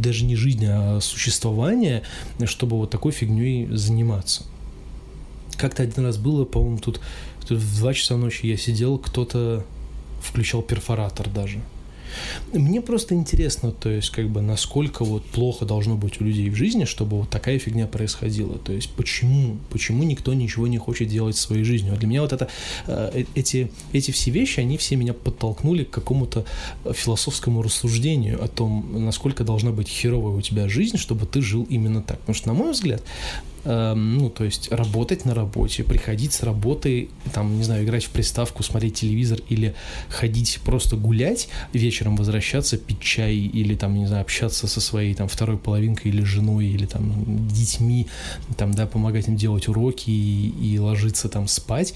даже 0.00 0.24
не 0.24 0.36
жизнь, 0.36 0.64
а 0.68 1.00
существование, 1.00 2.02
чтобы 2.44 2.76
вот 2.76 2.90
такой 2.90 3.10
фигней 3.10 3.66
заниматься. 3.72 4.44
Как-то 5.56 5.82
один 5.82 6.04
раз 6.04 6.16
было, 6.16 6.44
по-моему, 6.44 6.78
тут, 6.78 7.00
тут 7.46 7.58
в 7.58 7.78
2 7.78 7.94
часа 7.94 8.16
ночи 8.16 8.46
я 8.46 8.56
сидел, 8.56 8.98
кто-то 8.98 9.64
включал 10.20 10.62
перфоратор 10.62 11.28
даже. 11.28 11.60
Мне 12.52 12.80
просто 12.80 13.14
интересно, 13.14 13.72
то 13.72 13.88
есть, 13.88 14.10
как 14.10 14.28
бы, 14.28 14.40
насколько 14.40 15.04
вот 15.04 15.24
плохо 15.24 15.64
должно 15.64 15.96
быть 15.96 16.20
у 16.20 16.24
людей 16.24 16.48
в 16.50 16.54
жизни, 16.54 16.84
чтобы 16.84 17.18
вот 17.18 17.30
такая 17.30 17.58
фигня 17.58 17.86
происходила. 17.86 18.58
То 18.58 18.72
есть, 18.72 18.90
почему, 18.90 19.56
почему 19.70 20.04
никто 20.04 20.32
ничего 20.34 20.66
не 20.66 20.78
хочет 20.78 21.08
делать 21.08 21.36
своей 21.36 21.64
жизни? 21.64 21.90
Вот 21.90 21.98
для 21.98 22.08
меня 22.08 22.22
вот 22.22 22.32
это, 22.32 22.48
э, 22.86 23.24
эти, 23.34 23.70
эти 23.92 24.10
все 24.10 24.30
вещи, 24.30 24.60
они 24.60 24.76
все 24.76 24.96
меня 24.96 25.12
подтолкнули 25.12 25.84
к 25.84 25.90
какому-то 25.90 26.44
философскому 26.92 27.62
рассуждению 27.62 28.42
о 28.42 28.48
том, 28.48 29.04
насколько 29.04 29.44
должна 29.44 29.70
быть 29.70 29.88
херовая 29.88 30.34
у 30.34 30.40
тебя 30.40 30.68
жизнь, 30.68 30.96
чтобы 30.96 31.26
ты 31.26 31.40
жил 31.40 31.66
именно 31.68 32.02
так. 32.02 32.18
Потому 32.20 32.36
что, 32.36 32.48
на 32.48 32.54
мой 32.54 32.72
взгляд, 32.72 33.02
э, 33.02 33.53
ну, 33.64 34.30
то 34.30 34.44
есть 34.44 34.70
работать 34.70 35.24
на 35.24 35.34
работе, 35.34 35.84
приходить 35.84 36.32
с 36.32 36.42
работы, 36.42 37.08
там, 37.32 37.56
не 37.56 37.64
знаю, 37.64 37.84
играть 37.84 38.04
в 38.04 38.10
приставку, 38.10 38.62
смотреть 38.62 38.94
телевизор 38.94 39.38
или 39.48 39.74
ходить 40.08 40.60
просто 40.64 40.96
гулять, 40.96 41.48
вечером 41.72 42.16
возвращаться, 42.16 42.76
пить 42.76 43.00
чай 43.00 43.34
или 43.34 43.74
там, 43.74 43.94
не 43.94 44.06
знаю, 44.06 44.22
общаться 44.22 44.66
со 44.66 44.80
своей 44.80 45.14
там 45.14 45.28
второй 45.28 45.56
половинкой 45.56 46.10
или 46.12 46.22
женой 46.22 46.66
или 46.66 46.86
там 46.86 47.48
детьми, 47.48 48.06
там, 48.56 48.72
да, 48.74 48.86
помогать 48.86 49.28
им 49.28 49.36
делать 49.36 49.68
уроки 49.68 50.10
и, 50.10 50.48
и 50.60 50.78
ложиться 50.78 51.28
там 51.28 51.48
спать, 51.48 51.94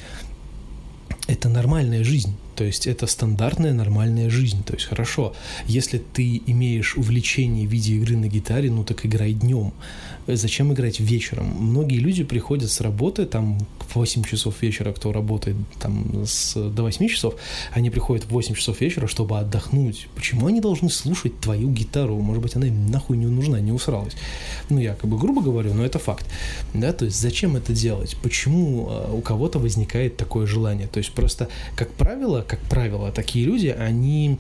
это 1.27 1.49
нормальная 1.49 2.05
жизнь. 2.05 2.35
То 2.59 2.65
есть 2.65 2.88
это 2.88 3.07
стандартная 3.07 3.73
нормальная 3.73 4.31
жизнь. 4.31 4.65
То 4.65 4.75
есть 4.75 4.87
хорошо, 4.87 5.33
если 5.69 5.99
ты 5.99 6.43
имеешь 6.45 6.97
увлечение 6.97 7.69
в 7.69 7.71
виде 7.71 7.95
игры 7.95 8.17
на 8.17 8.27
гитаре, 8.27 8.69
ну 8.69 8.83
так 8.83 9.07
играй 9.07 9.33
днем. 9.33 9.73
Зачем 10.27 10.73
играть 10.73 10.99
вечером? 10.99 11.47
Многие 11.47 12.00
люди 12.00 12.25
приходят 12.25 12.69
с 12.69 12.81
работы, 12.81 13.27
там 13.27 13.61
в 13.79 13.97
8 13.97 14.25
часов 14.25 14.61
вечера, 14.61 14.93
кто 14.93 15.12
работает 15.12 15.57
там 15.81 16.27
с, 16.27 16.55
до 16.55 16.83
8 16.83 17.09
часов, 17.09 17.35
они 17.73 17.91
приходят 17.91 18.27
в 18.27 18.31
8 18.31 18.55
часов 18.55 18.81
вечера, 18.81 19.07
чтобы 19.07 19.38
отдохнуть. 19.38 20.09
Почему 20.15 20.49
они 20.49 20.61
должны 20.61 20.91
слушать 20.91 21.41
твою 21.41 21.71
гитару? 21.71 22.19
Может 22.19 22.43
быть, 22.43 22.57
она 22.57 22.67
им 22.67 22.91
нахуй 22.91 23.17
не 23.17 23.27
нужна, 23.27 23.61
не 23.61 23.73
усралась. 23.73 24.15
Ну, 24.69 24.79
я 24.79 24.95
как 24.95 25.09
бы 25.09 25.17
грубо 25.17 25.41
говорю, 25.41 25.73
но 25.75 25.85
это 25.85 25.99
факт. 25.99 26.27
Да, 26.75 26.93
то 26.93 27.07
есть 27.07 27.19
зачем 27.19 27.57
это 27.57 27.73
делать? 27.73 28.17
Почему 28.23 28.87
а, 28.91 29.12
у 29.12 29.23
кого-то 29.23 29.59
возникает 29.59 30.17
такое 30.17 30.47
желание? 30.47 30.88
То 30.88 30.99
есть 30.99 31.12
просто, 31.12 31.49
как 31.75 31.91
правило, 31.93 32.45
как 32.49 32.61
правило, 32.61 33.12
такие 33.12 33.45
люди, 33.45 33.69
они 33.69 34.38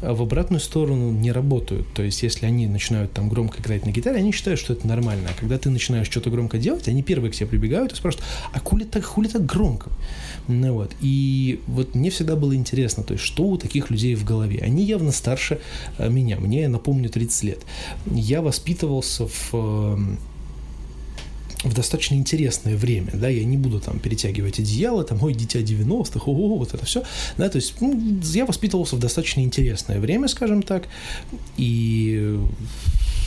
э, 0.00 0.12
в 0.12 0.22
обратную 0.22 0.60
сторону 0.60 1.12
не 1.12 1.30
работают. 1.30 1.86
То 1.92 2.02
есть, 2.02 2.22
если 2.22 2.46
они 2.46 2.66
начинают 2.66 3.12
там 3.12 3.28
громко 3.28 3.60
играть 3.60 3.84
на 3.84 3.90
гитаре, 3.90 4.16
они 4.16 4.32
считают, 4.32 4.58
что 4.58 4.72
это 4.72 4.88
нормально. 4.88 5.28
А 5.30 5.38
когда 5.38 5.58
ты 5.58 5.68
начинаешь 5.68 6.06
что-то 6.06 6.30
громко 6.30 6.58
делать, 6.58 6.88
они 6.88 7.02
первые 7.02 7.30
к 7.30 7.34
тебе 7.34 7.46
прибегают 7.46 7.92
и 7.92 7.96
спрашивают, 7.96 8.26
а 8.52 8.60
хули 8.60 8.84
так, 8.84 9.04
хули 9.04 9.28
так 9.28 9.44
громко? 9.44 9.90
Ну 10.48 10.72
вот. 10.72 10.92
И 11.00 11.60
вот 11.66 11.94
мне 11.94 12.10
всегда 12.10 12.34
было 12.34 12.54
интересно, 12.54 13.02
то 13.04 13.12
есть, 13.12 13.24
что 13.24 13.44
у 13.44 13.58
таких 13.58 13.90
людей 13.90 14.14
в 14.14 14.24
голове. 14.24 14.60
Они 14.62 14.84
явно 14.84 15.12
старше 15.12 15.60
э, 15.98 16.08
меня. 16.08 16.38
Мне, 16.38 16.66
напомню, 16.66 17.10
30 17.10 17.42
лет. 17.44 17.58
Я 18.06 18.40
воспитывался 18.40 19.26
в 19.26 19.54
эм, 19.54 20.18
в 21.64 21.74
достаточно 21.74 22.14
интересное 22.14 22.76
время, 22.76 23.10
да, 23.14 23.28
я 23.28 23.44
не 23.44 23.56
буду 23.56 23.80
там 23.80 23.98
перетягивать 23.98 24.58
одеяло, 24.58 25.04
там, 25.04 25.22
ой, 25.22 25.34
дитя 25.34 25.60
90-х, 25.60 26.30
ого, 26.30 26.56
вот 26.56 26.74
это 26.74 26.84
все, 26.86 27.02
да, 27.36 27.48
то 27.48 27.56
есть 27.56 27.74
ну, 27.80 28.20
я 28.32 28.46
воспитывался 28.46 28.96
в 28.96 28.98
достаточно 28.98 29.40
интересное 29.40 30.00
время, 30.00 30.28
скажем 30.28 30.62
так, 30.62 30.88
и 31.56 32.38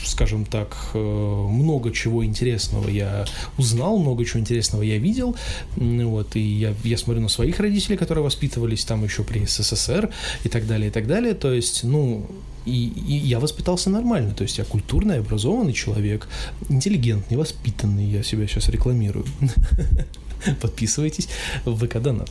скажем 0.06 0.44
так, 0.44 0.76
э, 0.94 0.98
много 0.98 1.92
чего 1.92 2.24
интересного 2.24 2.88
я 2.88 3.24
узнал, 3.58 3.98
много 3.98 4.24
чего 4.24 4.40
интересного 4.40 4.82
я 4.82 4.98
видел. 4.98 5.36
Вот, 5.76 6.36
и 6.36 6.40
я, 6.40 6.74
я 6.84 6.98
смотрю 6.98 7.22
на 7.22 7.28
своих 7.28 7.60
родителей, 7.60 7.96
которые 7.96 8.24
воспитывались 8.24 8.84
там 8.84 9.04
еще 9.04 9.24
при 9.24 9.44
СССР 9.46 10.10
и 10.44 10.48
так 10.48 10.66
далее, 10.66 10.88
и 10.88 10.92
так 10.92 11.06
далее. 11.06 11.34
То 11.34 11.52
есть, 11.52 11.84
ну, 11.84 12.26
и, 12.64 12.88
и 12.88 13.16
я 13.16 13.40
воспитался 13.40 13.90
нормально, 13.90 14.32
то 14.34 14.42
есть 14.42 14.58
я 14.58 14.64
культурный, 14.64 15.18
образованный 15.18 15.72
человек, 15.72 16.28
интеллигентный, 16.68 17.36
воспитанный, 17.36 18.06
я 18.06 18.22
себя 18.22 18.46
сейчас 18.46 18.68
рекламирую. 18.68 19.26
Подписывайтесь 20.60 21.28
в 21.64 21.84
ВК-донат 21.84 22.30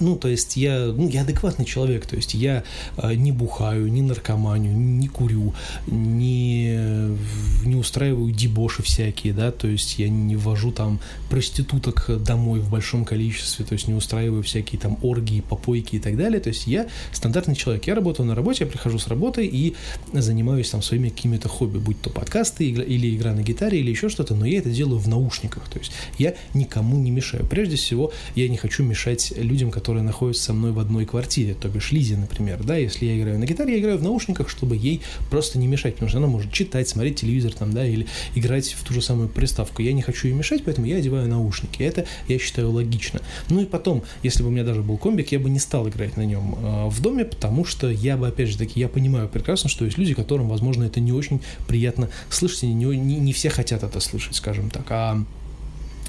ну, 0.00 0.16
то 0.16 0.28
есть 0.28 0.56
я, 0.56 0.86
ну, 0.86 1.08
я 1.08 1.22
адекватный 1.22 1.64
человек, 1.64 2.06
то 2.06 2.16
есть 2.16 2.34
я 2.34 2.64
э, 2.96 3.14
не 3.14 3.32
бухаю, 3.32 3.90
не 3.90 4.02
наркоманю, 4.02 4.72
не 4.72 5.08
курю, 5.08 5.54
не, 5.86 7.16
не 7.64 7.76
устраиваю 7.76 8.32
дебоши 8.32 8.82
всякие, 8.82 9.32
да, 9.32 9.50
то 9.52 9.68
есть 9.68 9.98
я 9.98 10.08
не 10.08 10.36
ввожу 10.36 10.72
там 10.72 11.00
проституток 11.30 12.10
домой 12.22 12.60
в 12.60 12.70
большом 12.70 13.04
количестве, 13.04 13.64
то 13.64 13.74
есть 13.74 13.88
не 13.88 13.94
устраиваю 13.94 14.42
всякие 14.42 14.80
там 14.80 14.98
оргии, 15.02 15.40
попойки 15.40 15.96
и 15.96 15.98
так 15.98 16.16
далее, 16.16 16.40
то 16.40 16.48
есть 16.48 16.66
я 16.66 16.86
стандартный 17.12 17.54
человек, 17.54 17.86
я 17.86 17.94
работаю 17.94 18.26
на 18.26 18.34
работе, 18.34 18.64
я 18.64 18.70
прихожу 18.70 18.98
с 18.98 19.08
работы 19.08 19.46
и 19.46 19.74
занимаюсь 20.12 20.70
там 20.70 20.82
своими 20.82 21.08
какими-то 21.08 21.48
хобби, 21.48 21.78
будь 21.78 22.00
то 22.00 22.10
подкасты 22.10 22.68
или 22.68 23.14
игра 23.16 23.32
на 23.32 23.42
гитаре 23.42 23.80
или 23.80 23.90
еще 23.90 24.08
что-то, 24.08 24.34
но 24.34 24.46
я 24.46 24.58
это 24.58 24.70
делаю 24.70 24.98
в 24.98 25.08
наушниках, 25.08 25.68
то 25.68 25.78
есть 25.78 25.92
я 26.18 26.34
никому 26.54 26.98
не 26.98 27.10
мешаю. 27.10 27.46
Прежде 27.46 27.76
всего, 27.76 28.12
я 28.34 28.48
не 28.48 28.56
хочу 28.56 28.82
мешать 28.84 29.32
людям, 29.36 29.70
которые 29.70 29.81
которая 29.82 30.04
находится 30.04 30.44
со 30.44 30.52
мной 30.52 30.70
в 30.70 30.78
одной 30.78 31.06
квартире, 31.06 31.54
то 31.54 31.66
бишь 31.66 31.90
Лизе, 31.90 32.16
например, 32.16 32.62
да, 32.62 32.76
если 32.76 33.04
я 33.04 33.18
играю 33.18 33.40
на 33.40 33.46
гитаре, 33.46 33.74
я 33.74 33.80
играю 33.80 33.98
в 33.98 34.02
наушниках, 34.04 34.48
чтобы 34.48 34.76
ей 34.76 35.00
просто 35.28 35.58
не 35.58 35.66
мешать, 35.66 35.94
потому 35.94 36.08
что 36.08 36.18
она 36.18 36.28
может 36.28 36.52
читать, 36.52 36.88
смотреть 36.88 37.16
телевизор 37.16 37.52
там, 37.52 37.72
да, 37.72 37.84
или 37.84 38.06
играть 38.36 38.74
в 38.74 38.84
ту 38.84 38.94
же 38.94 39.02
самую 39.02 39.28
приставку. 39.28 39.82
Я 39.82 39.92
не 39.92 40.00
хочу 40.00 40.28
ей 40.28 40.34
мешать, 40.34 40.62
поэтому 40.64 40.86
я 40.86 40.98
одеваю 40.98 41.28
наушники. 41.28 41.82
Это, 41.82 42.06
я 42.28 42.38
считаю, 42.38 42.70
логично. 42.70 43.22
Ну 43.48 43.60
и 43.60 43.64
потом, 43.64 44.04
если 44.22 44.44
бы 44.44 44.50
у 44.50 44.52
меня 44.52 44.62
даже 44.62 44.82
был 44.82 44.98
комбик, 44.98 45.32
я 45.32 45.40
бы 45.40 45.50
не 45.50 45.58
стал 45.58 45.88
играть 45.88 46.16
на 46.16 46.24
нем 46.24 46.54
э, 46.54 46.88
в 46.88 47.02
доме, 47.02 47.24
потому 47.24 47.64
что 47.64 47.90
я 47.90 48.16
бы, 48.16 48.28
опять 48.28 48.50
же 48.50 48.58
таки, 48.58 48.78
я 48.78 48.86
понимаю 48.86 49.28
прекрасно, 49.28 49.68
что 49.68 49.84
есть 49.84 49.98
люди, 49.98 50.14
которым, 50.14 50.48
возможно, 50.48 50.84
это 50.84 51.00
не 51.00 51.10
очень 51.10 51.40
приятно 51.66 52.08
слышать, 52.30 52.62
и 52.62 52.66
не, 52.72 52.84
не, 52.84 53.16
не 53.16 53.32
все 53.32 53.50
хотят 53.50 53.82
это 53.82 53.98
слышать, 53.98 54.36
скажем 54.36 54.70
так. 54.70 54.86
А 54.90 55.24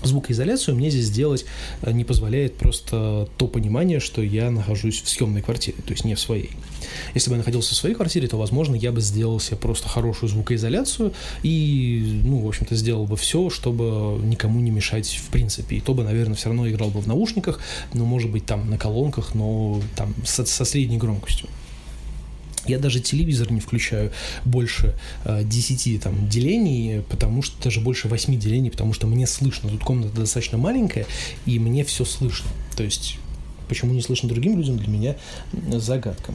Звукоизоляцию 0.04 0.76
мне 0.76 0.90
здесь 0.90 1.06
сделать 1.06 1.46
э, 1.82 1.92
не 1.92 2.04
позволяет 2.04 2.56
просто 2.56 3.28
то 3.38 3.48
понимание, 3.48 4.00
что 4.00 4.22
я 4.22 4.52
нахожусь 4.52 5.02
в 5.02 5.10
съемной 5.10 5.42
квартире, 5.42 5.78
то 5.86 5.92
есть 5.94 6.06
не 6.06 6.16
в 6.16 6.20
своей. 6.20 6.52
Если 7.14 7.30
бы 7.30 7.36
я 7.36 7.38
находился 7.40 7.74
в 7.74 7.78
своей 7.78 7.96
квартире, 7.96 8.28
то, 8.28 8.38
возможно, 8.38 8.76
я 8.76 8.92
бы 8.92 9.02
сделал 9.02 9.40
себе 9.40 9.58
просто 9.58 9.88
хорошую 9.88 10.30
звукоизоляцию 10.30 11.14
и, 11.44 12.22
ну, 12.24 12.40
в 12.40 12.48
общем-то, 12.48 12.76
сделал 12.76 13.06
бы 13.06 13.16
все, 13.18 13.50
чтобы 13.50 14.20
никому 14.24 14.60
не 14.60 14.72
мешать 14.72 15.08
в 15.08 15.30
принципе. 15.30 15.78
И 15.78 15.82
то 15.82 15.94
бы, 15.94 16.04
наверное, 16.04 16.36
все 16.36 16.50
равно 16.50 16.70
играл 16.70 16.90
бы 16.90 17.00
в 17.00 17.08
наушниках, 17.08 17.60
ну, 17.94 18.06
может 18.06 18.32
быть, 18.32 18.46
там 18.46 18.70
на 18.70 18.78
колонках, 18.78 19.36
но 19.36 19.82
там 19.96 20.14
со, 20.26 20.46
со 20.46 20.66
средней 20.66 20.98
громкостью. 20.98 21.50
Я 22.66 22.80
даже 22.80 23.00
телевизор 23.00 23.52
не 23.52 23.60
включаю 23.60 24.12
больше 24.46 24.96
э, 25.26 25.44
10 25.44 26.02
там, 26.02 26.30
делений, 26.30 27.02
потому 27.10 27.42
что 27.42 27.62
даже 27.62 27.82
больше 27.82 28.08
8 28.08 28.40
делений, 28.40 28.70
потому 28.70 28.94
что 28.94 29.08
мне 29.08 29.28
слышно. 29.28 29.70
Тут 29.70 29.84
комната 29.84 30.16
достаточно 30.16 30.58
маленькая, 30.58 31.06
и 31.46 31.60
мне 31.60 31.84
все 31.84 32.06
слышно. 32.06 32.50
То 32.76 32.84
есть, 32.84 33.18
почему 33.68 33.94
не 33.94 34.02
слышно 34.02 34.30
другим 34.30 34.58
людям, 34.58 34.78
для 34.78 34.88
меня 34.88 35.16
загадка. 35.52 36.34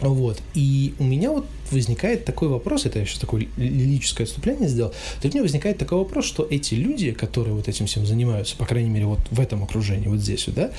Вот. 0.00 0.40
И 0.54 0.94
у 0.98 1.04
меня 1.04 1.30
вот 1.30 1.46
возникает 1.70 2.24
такой 2.24 2.48
вопрос, 2.48 2.86
это 2.86 2.98
я 2.98 3.06
сейчас 3.06 3.18
такое 3.18 3.48
лирическое 3.56 4.26
отступление 4.26 4.68
сделал, 4.68 4.92
то 5.20 5.28
у 5.28 5.30
меня 5.30 5.42
возникает 5.42 5.78
такой 5.78 5.98
вопрос, 5.98 6.24
что 6.24 6.46
эти 6.48 6.74
люди, 6.74 7.12
которые 7.12 7.54
вот 7.54 7.68
этим 7.68 7.86
всем 7.86 8.04
занимаются, 8.06 8.56
по 8.56 8.66
крайней 8.66 8.90
мере, 8.90 9.06
вот 9.06 9.20
в 9.30 9.40
этом 9.40 9.62
окружении, 9.62 10.08
вот 10.08 10.20
здесь, 10.20 10.46
да, 10.48 10.72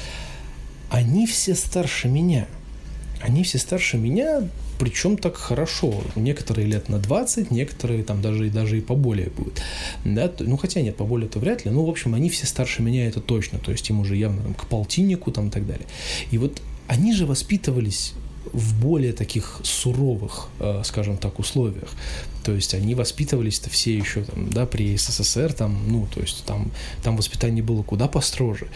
они 0.89 1.27
все 1.27 1.55
старше 1.55 2.07
меня– 2.07 2.47
они 3.21 3.43
все 3.43 3.57
старше 3.57 3.97
меня, 3.97 4.47
причем 4.77 5.17
так 5.17 5.37
хорошо. 5.37 6.01
Некоторые 6.15 6.67
лет 6.67 6.89
на 6.89 6.99
20, 6.99 7.51
некоторые 7.51 8.03
там 8.03 8.21
даже, 8.21 8.49
даже 8.49 8.77
и 8.77 8.81
поболее 8.81 9.29
будут. 9.29 9.61
Да? 10.03 10.31
Ну, 10.39 10.57
хотя 10.57 10.81
нет, 10.81 10.97
поболее-то 10.97 11.39
вряд 11.39 11.65
ли. 11.65 11.71
Ну, 11.71 11.85
в 11.85 11.89
общем, 11.89 12.13
они 12.13 12.29
все 12.29 12.45
старше 12.45 12.81
меня, 12.81 13.07
это 13.07 13.21
точно. 13.21 13.59
То 13.59 13.71
есть 13.71 13.89
им 13.89 13.99
уже 13.99 14.15
явно 14.15 14.43
там, 14.43 14.53
к 14.53 14.65
полтиннику 14.67 15.31
там 15.31 15.47
и 15.47 15.51
так 15.51 15.65
далее. 15.65 15.87
И 16.31 16.37
вот 16.37 16.61
они 16.87 17.13
же 17.13 17.25
воспитывались 17.25 18.13
в 18.53 18.79
более 18.79 19.13
таких 19.13 19.59
суровых, 19.63 20.47
э, 20.59 20.81
скажем 20.83 21.17
так, 21.17 21.39
условиях. 21.39 21.89
То 22.43 22.51
есть 22.53 22.73
они 22.73 22.93
воспитывались-то 22.95 23.69
все 23.69 23.97
еще 23.97 24.23
там, 24.23 24.49
да, 24.49 24.65
при 24.65 24.95
СССР, 24.95 25.53
там, 25.53 25.77
ну, 25.87 26.07
то 26.13 26.21
есть 26.21 26.43
там, 26.45 26.71
там 27.03 27.17
воспитание 27.17 27.63
было 27.63 27.81
куда 27.81 28.07
построже. 28.07 28.67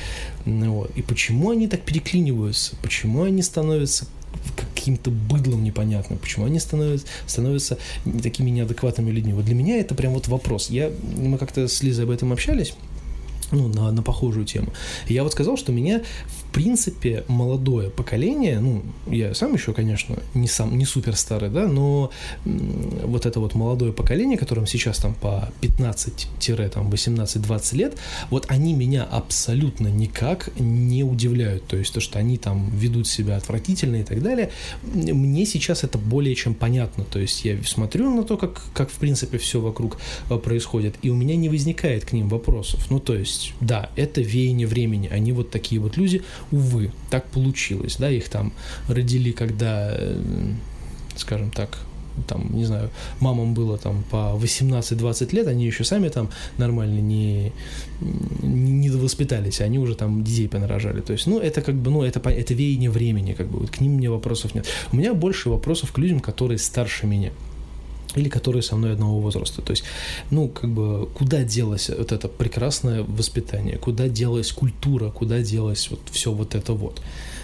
Ну, 0.46 0.74
вот. 0.74 0.91
И 0.96 1.01
почему 1.01 1.51
они 1.51 1.67
так 1.67 1.81
переклиниваются? 1.81 2.75
Почему 2.81 3.24
они 3.24 3.41
становятся 3.41 4.08
каким-то 4.55 5.12
быдлом 5.12 5.63
непонятным, 5.63 6.19
почему 6.19 6.45
они 6.45 6.59
становятся, 6.59 7.05
становятся 7.27 7.77
такими 8.24 8.50
неадекватными 8.50 9.12
людьми. 9.12 9.33
Вот 9.33 9.45
для 9.45 9.55
меня 9.55 9.79
это 9.79 9.95
прям 9.95 10.13
вот 10.13 10.27
вопрос. 10.27 10.69
Я, 10.69 10.91
мы 11.17 11.38
как-то 11.38 11.67
с 11.67 11.83
Лизой 11.83 12.05
об 12.05 12.12
этом 12.12 12.31
общались, 12.31 12.74
ну, 13.51 13.67
на, 13.67 13.91
на 13.91 14.01
похожую 14.01 14.45
тему. 14.45 14.71
Я 15.07 15.24
вот 15.24 15.33
сказал, 15.33 15.57
что 15.57 15.71
меня, 15.71 16.01
в 16.49 16.51
принципе, 16.51 17.23
молодое 17.27 17.91
поколение, 17.91 18.59
ну, 18.59 18.81
я 19.07 19.35
сам 19.35 19.53
еще, 19.53 19.71
конечно, 19.71 20.17
не 20.33 20.47
сам, 20.47 20.75
не 20.77 20.85
супер 20.85 21.15
старый, 21.15 21.49
да, 21.49 21.67
но 21.67 22.09
вот 22.43 23.27
это 23.27 23.39
вот 23.39 23.53
молодое 23.53 23.93
поколение, 23.93 24.35
которым 24.35 24.65
сейчас 24.65 24.97
там 24.97 25.13
по 25.13 25.53
15-18-20 25.61 27.75
лет, 27.75 27.97
вот 28.31 28.47
они 28.49 28.73
меня 28.73 29.03
абсолютно 29.03 29.89
никак 29.89 30.49
не 30.59 31.03
удивляют. 31.03 31.67
То 31.67 31.77
есть 31.77 31.93
то, 31.93 31.99
что 31.99 32.17
они 32.17 32.39
там 32.39 32.71
ведут 32.71 33.07
себя 33.07 33.37
отвратительно 33.37 33.97
и 33.97 34.03
так 34.03 34.23
далее, 34.23 34.49
мне 34.83 35.45
сейчас 35.45 35.83
это 35.83 35.99
более 35.99 36.33
чем 36.33 36.55
понятно. 36.55 37.03
То 37.03 37.19
есть 37.19 37.45
я 37.45 37.61
смотрю 37.63 38.09
на 38.09 38.23
то, 38.23 38.37
как, 38.37 38.63
как 38.73 38.89
в 38.89 38.95
принципе, 38.95 39.37
все 39.37 39.61
вокруг 39.61 39.99
э, 40.31 40.37
происходит, 40.37 40.95
и 41.03 41.11
у 41.11 41.15
меня 41.15 41.35
не 41.35 41.47
возникает 41.47 42.05
к 42.05 42.13
ним 42.13 42.27
вопросов. 42.27 42.89
Ну, 42.89 42.99
то 42.99 43.13
есть 43.13 43.53
да, 43.61 43.91
это 43.95 44.21
веяние 44.21 44.65
времени. 44.65 45.09
Они 45.09 45.31
вот 45.31 45.51
такие 45.51 45.79
вот 45.79 45.95
люди, 45.95 46.23
увы, 46.51 46.91
так 47.10 47.25
получилось, 47.25 47.98
да, 47.98 48.10
их 48.10 48.29
там 48.29 48.51
родили, 48.88 49.31
когда, 49.31 49.89
э, 49.91 50.53
скажем 51.15 51.51
так, 51.51 51.69
там, 52.27 52.50
не 52.53 52.65
знаю, 52.65 52.89
мамам 53.19 53.53
было 53.53 53.77
там 53.77 54.03
по 54.10 54.38
18-20 54.38 55.36
лет, 55.36 55.48
они 55.48 55.65
еще 55.65 55.84
сами 55.84 56.10
там 56.10 56.29
нормально 56.58 57.00
не, 57.00 57.53
не, 58.41 58.72
не 58.72 58.89
воспитались, 58.89 59.62
они 59.62 59.79
уже 59.79 59.96
там 59.96 60.24
детей 60.24 60.48
понарожали. 60.48 61.01
То 61.01 61.13
есть, 61.13 61.27
ну, 61.27 61.39
это 61.39 61.62
как 61.62 61.75
бы, 61.75 61.91
ну, 61.91 62.03
это, 62.03 62.19
это 62.29 62.53
веяние 62.53 62.89
времени, 62.89 63.34
как 63.34 63.48
бы, 63.48 63.60
вот 63.60 63.69
к 63.69 63.79
ним 63.79 63.93
мне 63.93 64.10
вопросов 64.10 64.55
нет. 64.55 64.65
У 64.91 64.98
меня 64.98 65.13
больше 65.13 65.50
вопросов 65.50 65.91
к 65.91 65.98
людям, 65.98 66.19
которые 66.19 66.58
старше 66.58 67.08
меня 67.08 67.31
или 68.15 68.29
которые 68.29 68.63
со 68.63 68.75
мной 68.75 68.93
одного 68.93 69.19
возраста. 69.19 69.61
То 69.61 69.71
есть, 69.71 69.83
ну, 70.31 70.47
как 70.47 70.69
бы, 70.69 71.07
куда 71.07 71.43
делось 71.43 71.89
вот 71.89 72.11
это 72.11 72.27
прекрасное 72.27 73.03
воспитание, 73.03 73.77
куда 73.77 74.07
делась 74.07 74.51
культура, 74.51 75.11
куда 75.11 75.39
делось 75.41 75.89
вот 75.91 75.99
все 76.11 76.31
вот 76.31 76.55
это 76.55 76.73
вот 76.73 77.01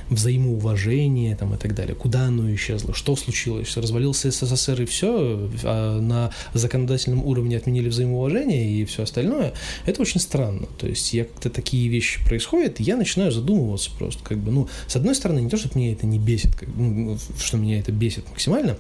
взаимоуважение 0.09 1.35
там, 1.35 1.53
и 1.53 1.57
так 1.57 1.73
далее. 1.75 1.95
Куда 1.95 2.25
оно 2.25 2.53
исчезло? 2.53 2.93
Что 2.93 3.15
случилось? 3.15 3.75
Развалился 3.77 4.31
СССР 4.31 4.83
и 4.83 4.85
все, 4.85 5.49
а 5.63 5.99
на 5.99 6.31
законодательном 6.53 7.25
уровне 7.25 7.57
отменили 7.57 7.89
взаимоуважение 7.89 8.69
и 8.69 8.85
все 8.85 9.03
остальное. 9.03 9.53
Это 9.85 10.01
очень 10.01 10.19
странно. 10.19 10.67
То 10.77 10.87
есть 10.87 11.13
я 11.13 11.25
как-то 11.25 11.49
такие 11.49 11.87
вещи 11.89 12.23
происходят, 12.25 12.79
я 12.79 12.97
начинаю 12.97 13.31
задумываться 13.31 13.89
просто. 13.97 14.23
Как 14.23 14.37
бы, 14.37 14.51
ну, 14.51 14.67
с 14.87 14.95
одной 14.95 15.15
стороны, 15.15 15.39
не 15.39 15.49
то, 15.49 15.57
что 15.57 15.69
меня 15.77 15.91
это 15.91 16.05
не 16.05 16.19
бесит, 16.19 16.55
как, 16.55 16.69
ну, 16.75 17.17
что 17.39 17.57
меня 17.57 17.79
это 17.79 17.91
бесит 17.91 18.29
максимально, 18.29 18.77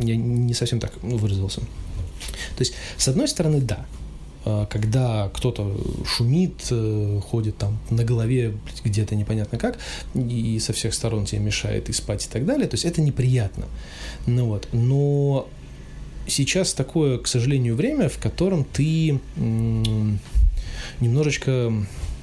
я 0.00 0.16
не 0.16 0.54
совсем 0.54 0.80
так 0.80 0.92
выразился. 1.02 1.60
То 1.60 2.60
есть, 2.60 2.74
с 2.96 3.08
одной 3.08 3.28
стороны, 3.28 3.60
да, 3.60 3.86
когда 4.44 5.30
кто-то 5.34 5.76
шумит, 6.06 6.66
э, 6.70 7.20
ходит 7.22 7.58
там 7.58 7.78
на 7.90 8.04
голове 8.04 8.54
где-то 8.84 9.14
непонятно 9.14 9.58
как, 9.58 9.78
и 10.14 10.58
со 10.60 10.72
всех 10.72 10.94
сторон 10.94 11.26
тебе 11.26 11.40
мешает 11.40 11.88
и 11.88 11.92
спать 11.92 12.26
и 12.26 12.28
так 12.28 12.46
далее, 12.46 12.66
то 12.66 12.74
есть 12.74 12.84
это 12.84 13.02
неприятно. 13.02 13.66
Ну 14.26 14.46
вот, 14.46 14.68
но 14.72 15.48
сейчас 16.26 16.72
такое, 16.72 17.18
к 17.18 17.26
сожалению, 17.26 17.76
время, 17.76 18.08
в 18.08 18.18
котором 18.18 18.64
ты 18.64 19.20
немножечко 21.00 21.72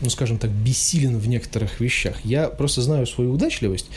ну, 0.01 0.10
скажем 0.10 0.38
так, 0.38 0.51
бессилен 0.51 1.18
в 1.18 1.27
некоторых 1.27 1.80
вещах. 1.80 2.18
Я 2.24 2.48
просто 2.48 2.82
знаю 2.82 3.08
свою 3.08 3.34
удачливость. 3.34 3.88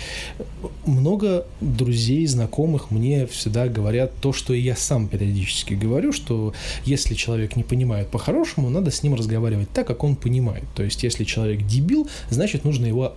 Много 0.86 1.46
друзей, 1.60 2.26
знакомых 2.26 2.90
мне 2.90 3.26
всегда 3.26 3.68
говорят 3.68 4.12
то, 4.20 4.32
что 4.32 4.54
и 4.54 4.60
я 4.60 4.76
сам 4.76 5.08
периодически 5.08 5.74
говорю, 5.74 6.12
что 6.12 6.54
если 6.84 7.14
человек 7.14 7.56
не 7.56 7.62
понимает 7.62 8.08
по-хорошему, 8.08 8.70
надо 8.70 8.90
с 8.90 9.02
ним 9.02 9.14
разговаривать 9.14 9.70
так, 9.72 9.86
как 9.86 10.04
он 10.04 10.16
понимает. 10.16 10.64
То 10.74 10.82
есть, 10.82 11.02
если 11.02 11.24
человек 11.24 11.66
дебил, 11.66 12.08
значит, 12.30 12.64
нужно 12.64 12.86
его 12.86 13.14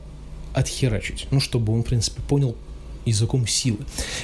отхерачить, 0.54 1.28
ну, 1.32 1.40
чтобы 1.40 1.74
он, 1.74 1.84
в 1.84 1.86
принципе, 1.86 2.22
понял 2.22 2.56
языком 3.06 3.48
силы. 3.48 3.80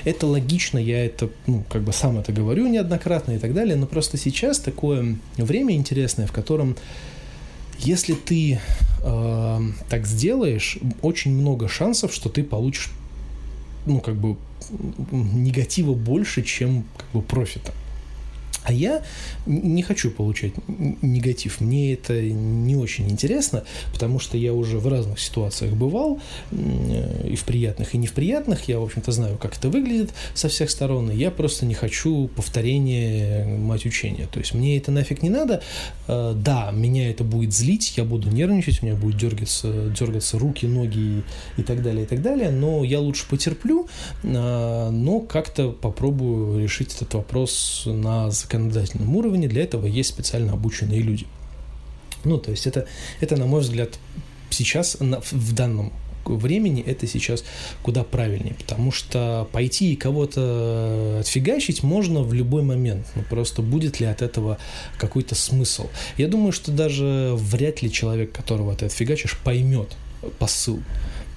Это 0.05 0.27
логично, 0.27 0.77
я 0.77 1.05
это, 1.05 1.29
ну, 1.47 1.63
как 1.69 1.83
бы 1.83 1.91
сам 1.91 2.17
это 2.17 2.31
говорю 2.31 2.67
неоднократно 2.67 3.33
и 3.33 3.37
так 3.37 3.53
далее, 3.53 3.75
но 3.75 3.85
просто 3.87 4.17
сейчас 4.17 4.59
такое 4.59 5.17
время 5.37 5.75
интересное, 5.75 6.27
в 6.27 6.31
котором 6.31 6.77
если 7.79 8.13
ты 8.13 8.59
э, 9.03 9.59
так 9.89 10.05
сделаешь, 10.05 10.77
очень 11.01 11.31
много 11.31 11.67
шансов, 11.67 12.13
что 12.13 12.29
ты 12.29 12.43
получишь, 12.43 12.89
ну, 13.85 13.99
как 13.99 14.15
бы, 14.15 14.35
негатива 15.11 15.93
больше, 15.93 16.43
чем 16.43 16.83
как 16.97 17.07
бы 17.13 17.21
профита. 17.21 17.73
А 18.69 18.71
я 18.71 19.01
не 19.47 19.81
хочу 19.81 20.11
получать 20.11 20.53
негатив. 21.01 21.59
Мне 21.59 21.93
это 21.93 22.21
не 22.21 22.75
очень 22.75 23.09
интересно, 23.09 23.63
потому 23.91 24.19
что 24.19 24.37
я 24.37 24.53
уже 24.53 24.77
в 24.77 24.87
разных 24.87 25.19
ситуациях 25.19 25.73
бывал, 25.73 26.19
и 26.51 27.35
в 27.35 27.43
приятных, 27.45 27.95
и 27.95 27.97
не 27.97 28.05
в 28.05 28.13
приятных. 28.13 28.67
Я, 28.67 28.77
в 28.79 28.83
общем-то, 28.83 29.11
знаю, 29.11 29.39
как 29.39 29.57
это 29.57 29.69
выглядит 29.69 30.11
со 30.35 30.49
всех 30.49 30.69
сторон, 30.69 31.09
и 31.09 31.15
я 31.15 31.31
просто 31.31 31.65
не 31.65 31.73
хочу 31.73 32.27
повторения 32.35 33.47
мать 33.57 33.87
учения. 33.87 34.27
То 34.31 34.37
есть 34.37 34.53
мне 34.53 34.77
это 34.77 34.91
нафиг 34.91 35.23
не 35.23 35.31
надо. 35.31 35.63
А, 36.07 36.35
да, 36.35 36.69
меня 36.71 37.09
это 37.09 37.23
будет 37.23 37.55
злить, 37.55 37.97
я 37.97 38.03
буду 38.03 38.29
нервничать, 38.29 38.83
у 38.83 38.85
меня 38.85 38.95
будет 38.95 39.17
дергаться, 39.17 39.89
дергаться 39.99 40.37
руки, 40.37 40.67
ноги 40.67 41.23
и 41.57 41.63
так 41.63 41.81
далее, 41.81 42.03
и 42.03 42.07
так 42.07 42.21
далее, 42.21 42.51
но 42.51 42.83
я 42.83 42.99
лучше 42.99 43.27
потерплю, 43.27 43.87
а, 44.23 44.91
но 44.91 45.21
как-то 45.21 45.71
попробую 45.71 46.61
решить 46.61 46.93
этот 46.95 47.15
вопрос 47.15 47.85
на 47.87 48.29
законодательном 48.29 48.58
уровне, 49.15 49.47
для 49.47 49.63
этого 49.63 49.85
есть 49.85 50.09
специально 50.09 50.53
обученные 50.53 51.01
люди. 51.01 51.25
Ну, 52.23 52.37
то 52.37 52.51
есть 52.51 52.67
это, 52.67 52.85
это 53.21 53.37
на 53.37 53.45
мой 53.45 53.61
взгляд, 53.61 53.97
сейчас 54.49 54.97
в 54.99 55.53
данном 55.53 55.93
времени 56.25 56.83
это 56.85 57.07
сейчас 57.07 57.43
куда 57.81 58.03
правильнее, 58.03 58.53
потому 58.53 58.91
что 58.91 59.47
пойти 59.51 59.93
и 59.93 59.95
кого-то 59.95 61.19
отфигачить 61.21 61.81
можно 61.81 62.21
в 62.21 62.33
любой 62.33 62.61
момент, 62.61 63.07
но 63.15 63.23
просто 63.23 63.61
будет 63.61 63.99
ли 63.99 64.05
от 64.05 64.21
этого 64.21 64.57
какой-то 64.97 65.35
смысл. 65.35 65.87
Я 66.17 66.27
думаю, 66.27 66.51
что 66.51 66.71
даже 66.71 67.33
вряд 67.35 67.81
ли 67.81 67.91
человек, 67.91 68.31
которого 68.31 68.75
ты 68.75 68.85
отфигачишь, 68.85 69.37
поймет 69.43 69.95
посыл. 70.37 70.81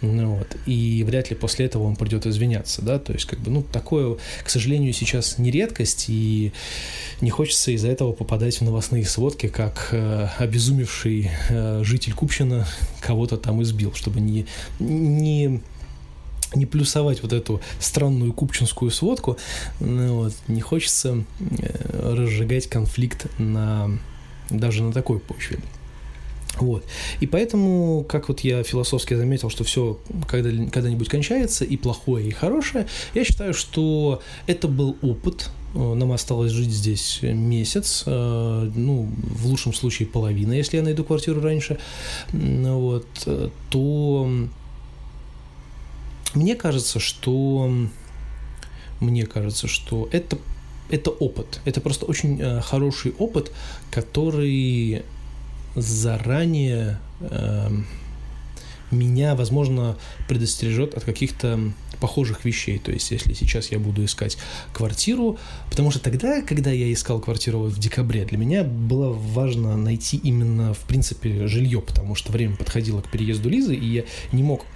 Ну, 0.03 0.35
вот. 0.35 0.57
И 0.67 1.05
вряд 1.05 1.31
ли 1.31 1.37
после 1.37 1.67
этого 1.67 1.85
он 1.85 1.95
придет 1.95 2.27
извиняться, 2.27 2.83
да, 2.83 2.99
то 2.99 3.12
есть, 3.12 3.25
как 3.25 3.38
бы, 3.38 3.51
ну, 3.51 3.62
такое, 3.62 4.17
к 4.43 4.51
сожалению, 4.51 4.93
сейчас 4.93 5.38
не 5.38 5.53
редкость, 5.53 6.07
и 6.09 6.53
не 7.21 7.31
хочется 7.31 7.71
из-за 7.71 7.88
этого 7.88 8.12
попадать 8.12 8.59
в 8.59 8.62
новостные 8.62 9.05
сводки, 9.05 9.47
как 9.47 9.91
э, 9.93 10.29
обезумевший 10.38 11.31
э, 11.49 11.83
житель 11.85 12.15
Купчина 12.15 12.67
кого-то 13.01 13.37
там 13.37 13.62
избил, 13.62 13.95
чтобы 13.95 14.21
не, 14.21 14.47
не 14.81 15.62
не 16.55 16.67
плюсовать 16.67 17.23
вот 17.23 17.33
эту 17.33 17.62
странную 17.79 18.35
купчинскую 18.35 18.91
сводку, 18.91 19.38
ну, 19.81 20.25
вот, 20.25 20.35
не 20.49 20.61
хочется 20.61 21.25
э, 21.41 22.12
разжигать 22.15 22.67
конфликт 22.67 23.27
на 23.38 23.99
даже 24.51 24.83
на 24.83 24.93
такой 24.93 25.19
почве. 25.19 25.61
Вот. 26.59 26.85
И 27.21 27.27
поэтому, 27.27 28.05
как 28.09 28.29
вот 28.29 28.41
я 28.41 28.62
философски 28.62 29.15
заметил, 29.15 29.49
что 29.51 29.65
все 29.65 29.99
когда, 30.29 30.51
когда-нибудь 30.71 31.09
кончается, 31.09 31.65
и 31.65 31.77
плохое, 31.77 32.29
и 32.29 32.31
хорошее, 32.31 32.87
я 33.15 33.25
считаю, 33.25 33.55
что 33.55 34.21
это 34.47 34.69
был 34.69 34.97
опыт, 35.03 35.51
э, 35.75 35.79
нам 35.79 36.12
осталось 36.12 36.53
жить 36.53 36.71
здесь 36.71 37.21
месяц, 37.23 38.05
э, 38.07 38.71
ну, 38.75 39.09
в 39.17 39.47
лучшем 39.47 39.73
случае 39.73 40.09
половина, 40.09 40.53
если 40.53 40.77
я 40.77 40.83
найду 40.83 41.05
квартиру 41.05 41.41
раньше, 41.41 41.79
вот, 42.33 43.07
э, 43.27 43.49
то 43.71 44.31
мне 46.35 46.55
кажется, 46.55 46.99
что 47.01 47.73
мне 49.01 49.27
кажется, 49.27 49.69
что 49.69 50.09
это 50.12 50.38
это 50.91 51.09
опыт, 51.09 51.61
это 51.65 51.81
просто 51.81 52.05
очень 52.05 52.61
хороший 52.61 53.15
опыт, 53.19 53.51
который 53.91 55.03
заранее 55.75 56.99
э, 57.21 57.71
меня, 58.91 59.35
возможно, 59.35 59.97
предостережет 60.29 60.95
от 60.95 61.05
каких-то 61.05 61.59
похожих 62.01 62.45
вещей. 62.45 62.79
То 62.79 62.91
есть, 62.91 63.11
если 63.11 63.33
сейчас 63.33 63.71
я 63.71 63.79
буду 63.79 64.05
искать 64.05 64.37
квартиру, 64.73 65.39
потому 65.71 65.91
что 65.91 66.01
тогда, 66.01 66.43
когда 66.43 66.71
я 66.71 66.93
искал 66.93 67.21
квартиру 67.21 67.61
в 67.61 67.79
декабре, 67.79 68.25
для 68.25 68.39
меня 68.39 68.65
было 68.65 69.13
важно 69.13 69.77
найти 69.77 70.17
именно, 70.17 70.75
в 70.75 70.81
принципе, 70.81 71.47
жилье, 71.47 71.81
потому 71.81 72.15
что 72.15 72.33
время 72.33 72.57
подходило 72.57 73.01
к 73.01 73.11
переезду 73.11 73.49
Лизы, 73.49 73.75
и 73.75 73.87
я 73.87 74.05
не 74.33 74.43
мог 74.43 74.67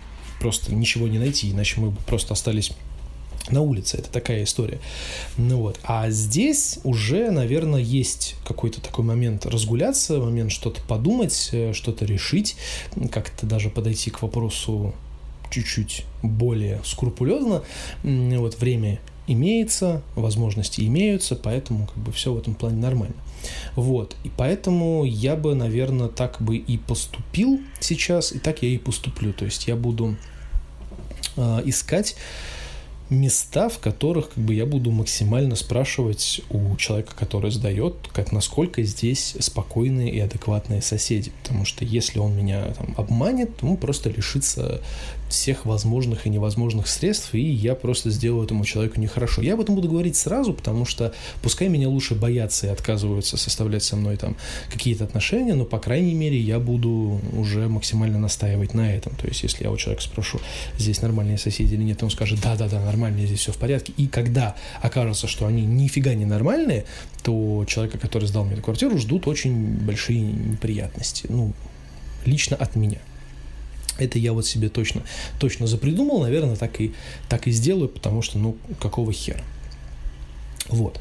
просто 0.40 0.74
ничего 0.74 1.08
не 1.08 1.18
найти, 1.18 1.50
иначе 1.50 1.80
мы 1.80 1.90
бы 1.90 1.98
просто 2.06 2.34
остались 2.34 2.72
на 3.50 3.60
улице. 3.60 3.98
Это 3.98 4.10
такая 4.10 4.44
история. 4.44 4.78
Ну 5.36 5.58
вот. 5.58 5.78
А 5.84 6.10
здесь 6.10 6.78
уже, 6.84 7.30
наверное, 7.30 7.80
есть 7.80 8.36
какой-то 8.46 8.80
такой 8.80 9.04
момент 9.04 9.46
разгуляться, 9.46 10.18
момент 10.18 10.52
что-то 10.52 10.80
подумать, 10.82 11.50
э, 11.52 11.72
что-то 11.72 12.04
решить, 12.04 12.56
как-то 13.10 13.46
даже 13.46 13.70
подойти 13.70 14.10
к 14.10 14.22
вопросу 14.22 14.94
чуть-чуть 15.50 16.04
более 16.22 16.80
скрупулезно. 16.84 17.62
Вот 18.02 18.58
время 18.60 18.98
имеется, 19.26 20.02
возможности 20.14 20.82
имеются, 20.82 21.36
поэтому 21.36 21.86
как 21.86 21.96
бы 21.96 22.12
все 22.12 22.32
в 22.32 22.38
этом 22.38 22.54
плане 22.54 22.78
нормально. 22.78 23.16
Вот, 23.74 24.16
и 24.24 24.30
поэтому 24.36 25.04
я 25.04 25.36
бы, 25.36 25.54
наверное, 25.54 26.08
так 26.08 26.40
бы 26.40 26.56
и 26.56 26.78
поступил 26.78 27.60
сейчас, 27.80 28.32
и 28.32 28.38
так 28.38 28.62
я 28.62 28.68
и 28.68 28.78
поступлю. 28.78 29.32
То 29.32 29.44
есть 29.44 29.68
я 29.68 29.76
буду 29.76 30.16
э, 31.36 31.62
искать 31.64 32.16
места, 33.10 33.68
в 33.68 33.78
которых 33.78 34.30
как 34.30 34.44
бы 34.44 34.54
я 34.54 34.66
буду 34.66 34.90
максимально 34.90 35.56
спрашивать 35.56 36.40
у 36.50 36.76
человека, 36.76 37.14
который 37.16 37.50
сдает, 37.50 37.94
как 38.12 38.32
насколько 38.32 38.82
здесь 38.82 39.36
спокойные 39.38 40.10
и 40.10 40.18
адекватные 40.18 40.82
соседи. 40.82 41.32
Потому 41.42 41.64
что 41.64 41.84
если 41.84 42.18
он 42.18 42.36
меня 42.36 42.74
там, 42.76 42.94
обманет, 42.96 43.56
то 43.56 43.66
он 43.66 43.76
просто 43.76 44.10
лишится 44.10 44.80
всех 45.28 45.66
возможных 45.66 46.26
и 46.26 46.30
невозможных 46.30 46.86
средств, 46.86 47.34
и 47.34 47.40
я 47.40 47.74
просто 47.74 48.10
сделаю 48.10 48.44
этому 48.44 48.64
человеку 48.64 49.00
нехорошо. 49.00 49.42
Я 49.42 49.54
об 49.54 49.60
этом 49.60 49.74
буду 49.74 49.88
говорить 49.88 50.16
сразу, 50.16 50.52
потому 50.52 50.84
что 50.84 51.12
пускай 51.42 51.68
меня 51.68 51.88
лучше 51.88 52.14
боятся 52.14 52.68
и 52.68 52.70
отказываются 52.70 53.36
составлять 53.36 53.82
со 53.82 53.96
мной 53.96 54.16
там 54.16 54.36
какие-то 54.70 55.04
отношения, 55.04 55.54
но, 55.54 55.64
по 55.64 55.78
крайней 55.78 56.14
мере, 56.14 56.38
я 56.38 56.58
буду 56.58 57.20
уже 57.32 57.68
максимально 57.68 58.18
настаивать 58.18 58.74
на 58.74 58.94
этом. 58.94 59.14
То 59.16 59.26
есть, 59.26 59.42
если 59.42 59.64
я 59.64 59.70
у 59.70 59.76
человека 59.76 60.02
спрошу, 60.02 60.40
здесь 60.78 61.02
нормальные 61.02 61.38
соседи 61.38 61.74
или 61.74 61.82
нет, 61.82 62.02
он 62.02 62.10
скажет, 62.10 62.40
да-да-да, 62.40 62.80
нормальные, 62.80 63.26
здесь 63.26 63.40
все 63.40 63.52
в 63.52 63.56
порядке. 63.56 63.92
И 63.96 64.06
когда 64.06 64.54
окажется, 64.80 65.26
что 65.26 65.46
они 65.46 65.64
нифига 65.64 66.14
не 66.14 66.24
нормальные, 66.24 66.84
то 67.22 67.64
человека, 67.66 67.98
который 67.98 68.28
сдал 68.28 68.44
мне 68.44 68.54
эту 68.54 68.62
квартиру, 68.62 68.96
ждут 68.98 69.26
очень 69.26 69.76
большие 69.78 70.20
неприятности. 70.20 71.26
Ну, 71.28 71.52
лично 72.24 72.56
от 72.56 72.76
меня. 72.76 72.98
Это 73.98 74.18
я 74.18 74.32
вот 74.32 74.46
себе 74.46 74.68
точно, 74.68 75.02
точно 75.38 75.66
запридумал, 75.66 76.20
наверное, 76.20 76.56
так 76.56 76.80
и, 76.80 76.92
так 77.28 77.46
и 77.46 77.50
сделаю, 77.50 77.88
потому 77.88 78.22
что, 78.22 78.38
ну, 78.38 78.56
какого 78.80 79.12
хера. 79.12 79.42
Вот. 80.68 81.00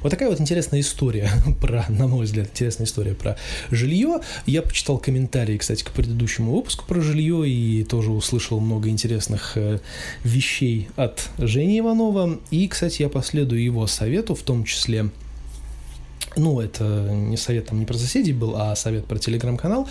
Вот 0.00 0.10
такая 0.10 0.28
вот 0.28 0.40
интересная 0.40 0.80
история 0.80 1.30
про, 1.60 1.84
на 1.88 2.06
мой 2.06 2.24
взгляд, 2.24 2.48
интересная 2.48 2.86
история 2.86 3.14
про 3.14 3.36
жилье. 3.70 4.20
Я 4.46 4.62
почитал 4.62 4.98
комментарии, 4.98 5.58
кстати, 5.58 5.82
к 5.82 5.90
предыдущему 5.90 6.54
выпуску 6.54 6.84
про 6.86 7.00
жилье 7.00 7.48
и 7.48 7.84
тоже 7.84 8.10
услышал 8.10 8.60
много 8.60 8.88
интересных 8.88 9.52
э, 9.56 9.80
вещей 10.24 10.88
от 10.96 11.28
Жени 11.38 11.80
Иванова. 11.80 12.38
И, 12.50 12.68
кстати, 12.68 13.02
я 13.02 13.08
последую 13.08 13.62
его 13.62 13.86
совету, 13.86 14.34
в 14.34 14.42
том 14.42 14.64
числе 14.64 15.10
ну, 16.36 16.60
это 16.60 17.10
не 17.12 17.36
совет 17.36 17.66
там 17.66 17.78
не 17.78 17.84
про 17.84 17.98
соседей 17.98 18.32
был, 18.32 18.56
а 18.56 18.74
совет 18.74 19.04
про 19.04 19.18
телеграм-канал. 19.18 19.86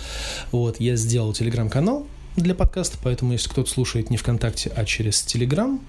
Вот, 0.50 0.80
я 0.80 0.96
сделал 0.96 1.32
телеграм-канал 1.32 2.06
для 2.36 2.54
подкаста, 2.54 2.98
поэтому 3.02 3.32
если 3.32 3.48
кто-то 3.48 3.70
слушает 3.70 4.10
не 4.10 4.16
ВКонтакте, 4.16 4.72
а 4.74 4.84
через 4.84 5.22
Телеграм, 5.22 5.80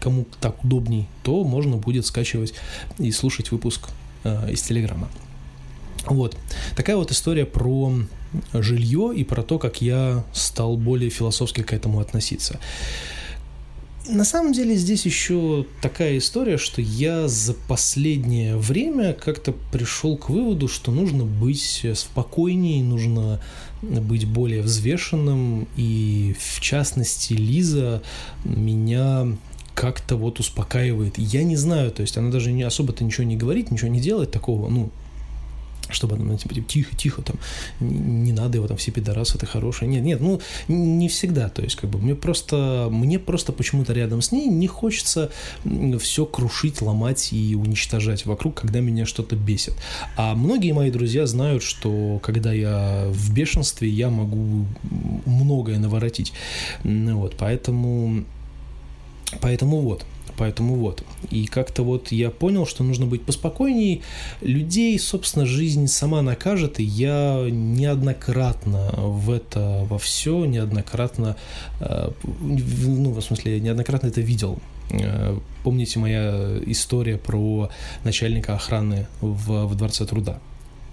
кому 0.00 0.26
так 0.40 0.64
удобней, 0.64 1.08
то 1.22 1.44
можно 1.44 1.76
будет 1.76 2.06
скачивать 2.06 2.54
и 2.98 3.10
слушать 3.10 3.50
выпуск 3.50 3.88
э, 4.24 4.52
из 4.52 4.62
Телеграма. 4.62 5.08
Вот. 6.06 6.36
Такая 6.76 6.96
вот 6.96 7.10
история 7.10 7.44
про 7.44 7.92
жилье 8.52 9.12
и 9.14 9.24
про 9.24 9.42
то, 9.42 9.58
как 9.58 9.82
я 9.82 10.24
стал 10.32 10.76
более 10.76 11.10
философски 11.10 11.62
к 11.62 11.72
этому 11.72 12.00
относиться. 12.00 12.60
На 14.08 14.24
самом 14.24 14.52
деле 14.54 14.74
здесь 14.74 15.04
еще 15.04 15.66
такая 15.82 16.16
история, 16.16 16.56
что 16.56 16.80
я 16.80 17.28
за 17.28 17.52
последнее 17.52 18.56
время 18.56 19.12
как-то 19.12 19.52
пришел 19.52 20.16
к 20.16 20.30
выводу, 20.30 20.66
что 20.66 20.90
нужно 20.90 21.24
быть 21.24 21.84
спокойнее, 21.94 22.82
нужно 22.82 23.38
быть 23.82 24.26
более 24.26 24.62
взвешенным, 24.62 25.68
и 25.76 26.34
в 26.40 26.60
частности 26.60 27.34
Лиза 27.34 28.02
меня 28.44 29.26
как-то 29.74 30.16
вот 30.16 30.40
успокаивает. 30.40 31.18
Я 31.18 31.44
не 31.44 31.56
знаю, 31.56 31.90
то 31.90 32.00
есть 32.00 32.16
она 32.16 32.30
даже 32.30 32.50
не 32.50 32.62
особо-то 32.62 33.04
ничего 33.04 33.24
не 33.24 33.36
говорит, 33.36 33.70
ничего 33.70 33.88
не 33.88 34.00
делает 34.00 34.30
такого, 34.30 34.70
ну, 34.70 34.90
чтобы 35.90 36.16
она, 36.16 36.24
ну, 36.24 36.36
типа, 36.36 36.54
тихо, 36.60 36.96
тихо, 36.96 37.22
там, 37.22 37.36
не, 37.80 38.32
надо 38.32 38.58
его, 38.58 38.66
там, 38.66 38.76
все 38.76 38.90
пидорасы, 38.90 39.36
это 39.36 39.46
хорошее. 39.46 39.90
Нет, 39.90 40.02
нет, 40.02 40.20
ну, 40.20 40.40
не 40.68 41.08
всегда, 41.08 41.48
то 41.48 41.62
есть, 41.62 41.76
как 41.76 41.90
бы, 41.90 41.98
мне 41.98 42.14
просто, 42.14 42.88
мне 42.90 43.18
просто 43.18 43.52
почему-то 43.52 43.92
рядом 43.92 44.22
с 44.22 44.32
ней 44.32 44.46
не 44.46 44.66
хочется 44.66 45.30
все 45.98 46.26
крушить, 46.26 46.82
ломать 46.82 47.32
и 47.32 47.54
уничтожать 47.54 48.26
вокруг, 48.26 48.54
когда 48.54 48.80
меня 48.80 49.06
что-то 49.06 49.36
бесит. 49.36 49.74
А 50.16 50.34
многие 50.34 50.72
мои 50.72 50.90
друзья 50.90 51.26
знают, 51.26 51.62
что 51.62 52.20
когда 52.22 52.52
я 52.52 53.06
в 53.08 53.32
бешенстве, 53.32 53.88
я 53.88 54.10
могу 54.10 54.66
многое 55.26 55.78
наворотить. 55.78 56.32
Вот, 56.84 57.34
поэтому 57.38 58.24
Поэтому 59.40 59.82
вот, 59.82 60.06
поэтому 60.36 60.76
вот. 60.76 61.02
И 61.30 61.46
как-то 61.46 61.82
вот 61.82 62.12
я 62.12 62.30
понял, 62.30 62.66
что 62.66 62.84
нужно 62.84 63.06
быть 63.06 63.22
поспокойней. 63.22 64.02
Людей, 64.40 64.98
собственно, 64.98 65.46
жизнь 65.46 65.86
сама 65.86 66.22
накажет, 66.22 66.80
и 66.80 66.84
я 66.84 67.46
неоднократно 67.50 68.90
в 68.96 69.30
это, 69.30 69.86
во 69.88 69.98
все, 69.98 70.44
неоднократно, 70.44 71.36
э, 71.80 72.10
ну, 72.40 73.10
в 73.12 73.20
смысле, 73.20 73.60
неоднократно 73.60 74.08
это 74.08 74.20
видел. 74.20 74.58
Э, 74.90 75.38
помните 75.62 75.98
моя 75.98 76.58
история 76.66 77.18
про 77.18 77.70
начальника 78.04 78.54
охраны 78.54 79.06
в, 79.20 79.66
в 79.66 79.74
Дворце 79.74 80.04
труда? 80.04 80.40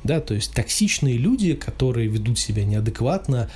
да, 0.06 0.22
то 0.22 0.36
есть 0.36 0.54
токсичные 0.54 1.18
люди, 1.18 1.56
которые 1.56 2.08
ведут 2.08 2.38
себя 2.38 2.64
неадекватно 2.64 3.50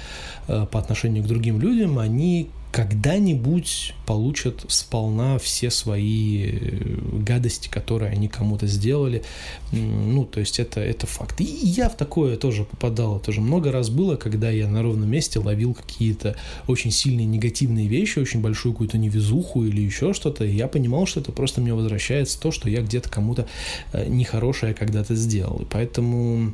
э, 0.47 0.65
по 0.69 0.79
отношению 0.79 1.23
к 1.23 1.27
другим 1.27 1.61
людям, 1.61 1.99
они 1.99 2.49
когда-нибудь 2.71 3.95
получат 4.05 4.63
сполна 4.67 5.39
все 5.39 5.71
свои 5.71 6.51
э, 6.51 6.97
гадости, 7.13 7.67
которые 7.67 8.12
они 8.12 8.27
кому-то 8.27 8.67
сделали. 8.67 9.23
Ну, 9.71 10.25
то 10.25 10.39
есть 10.39 10.60
это, 10.60 10.79
это 10.79 11.08
факт. 11.08 11.41
И 11.41 11.43
я 11.43 11.89
в 11.89 11.97
такое 11.97 12.38
тоже 12.38 12.65
попадал. 12.65 13.19
Тоже 13.19 13.41
много 13.41 13.71
раз 13.71 13.89
было, 13.89 14.17
когда 14.17 14.51
я 14.51 14.67
на 14.67 14.84
ровном 14.84 15.10
месте 15.10 15.39
ловил 15.39 15.73
какие-то 15.73 16.36
очень 16.67 16.91
сильные 16.91 17.25
негативные 17.25 17.88
вещи, 17.88 18.19
очень 18.19 18.41
большую 18.41 18.73
какую-то 18.73 18.97
невезуху 18.97 19.63
или 19.63 19.82
еще 19.82 20.13
что-то. 20.13 20.45
И 20.45 20.55
я 20.55 20.67
понимал, 20.67 21.08
что 21.08 21.19
это 21.21 21.32
просто 21.32 21.62
мне 21.62 21.73
возвращается 21.73 22.39
то, 22.39 22.51
что 22.51 22.69
я 22.69 22.82
где-то 22.82 23.10
кому-то 23.10 23.47
э, 23.93 24.08
нехорошее 24.08 24.75
когда-то 24.75 25.15
сделал. 25.15 25.62
И 25.62 25.65
поэтому 25.65 26.53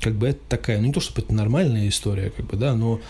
как 0.00 0.14
бы 0.14 0.28
это 0.28 0.40
такая, 0.48 0.80
ну 0.80 0.86
не 0.86 0.92
то 0.92 1.00
чтобы 1.00 1.20
это 1.22 1.34
нормальная 1.34 1.88
история, 1.88 2.30
как 2.30 2.46
бы, 2.46 2.56
да, 2.56 2.74
но 2.74 3.00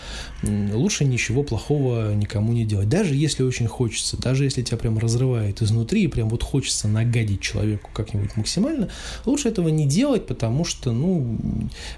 лучше 0.43 1.05
ничего 1.05 1.43
плохого 1.43 2.13
никому 2.13 2.51
не 2.53 2.65
делать. 2.65 2.89
Даже 2.89 3.15
если 3.15 3.43
очень 3.43 3.67
хочется, 3.67 4.17
даже 4.17 4.43
если 4.43 4.61
тебя 4.61 4.77
прям 4.77 4.97
разрывает 4.97 5.61
изнутри 5.61 6.03
и 6.03 6.07
прям 6.07 6.29
вот 6.29 6.43
хочется 6.43 6.87
нагадить 6.87 7.41
человеку 7.41 7.89
как-нибудь 7.93 8.35
максимально, 8.35 8.89
лучше 9.25 9.47
этого 9.47 9.69
не 9.69 9.87
делать, 9.87 10.27
потому 10.27 10.65
что, 10.65 10.91
ну, 10.91 11.37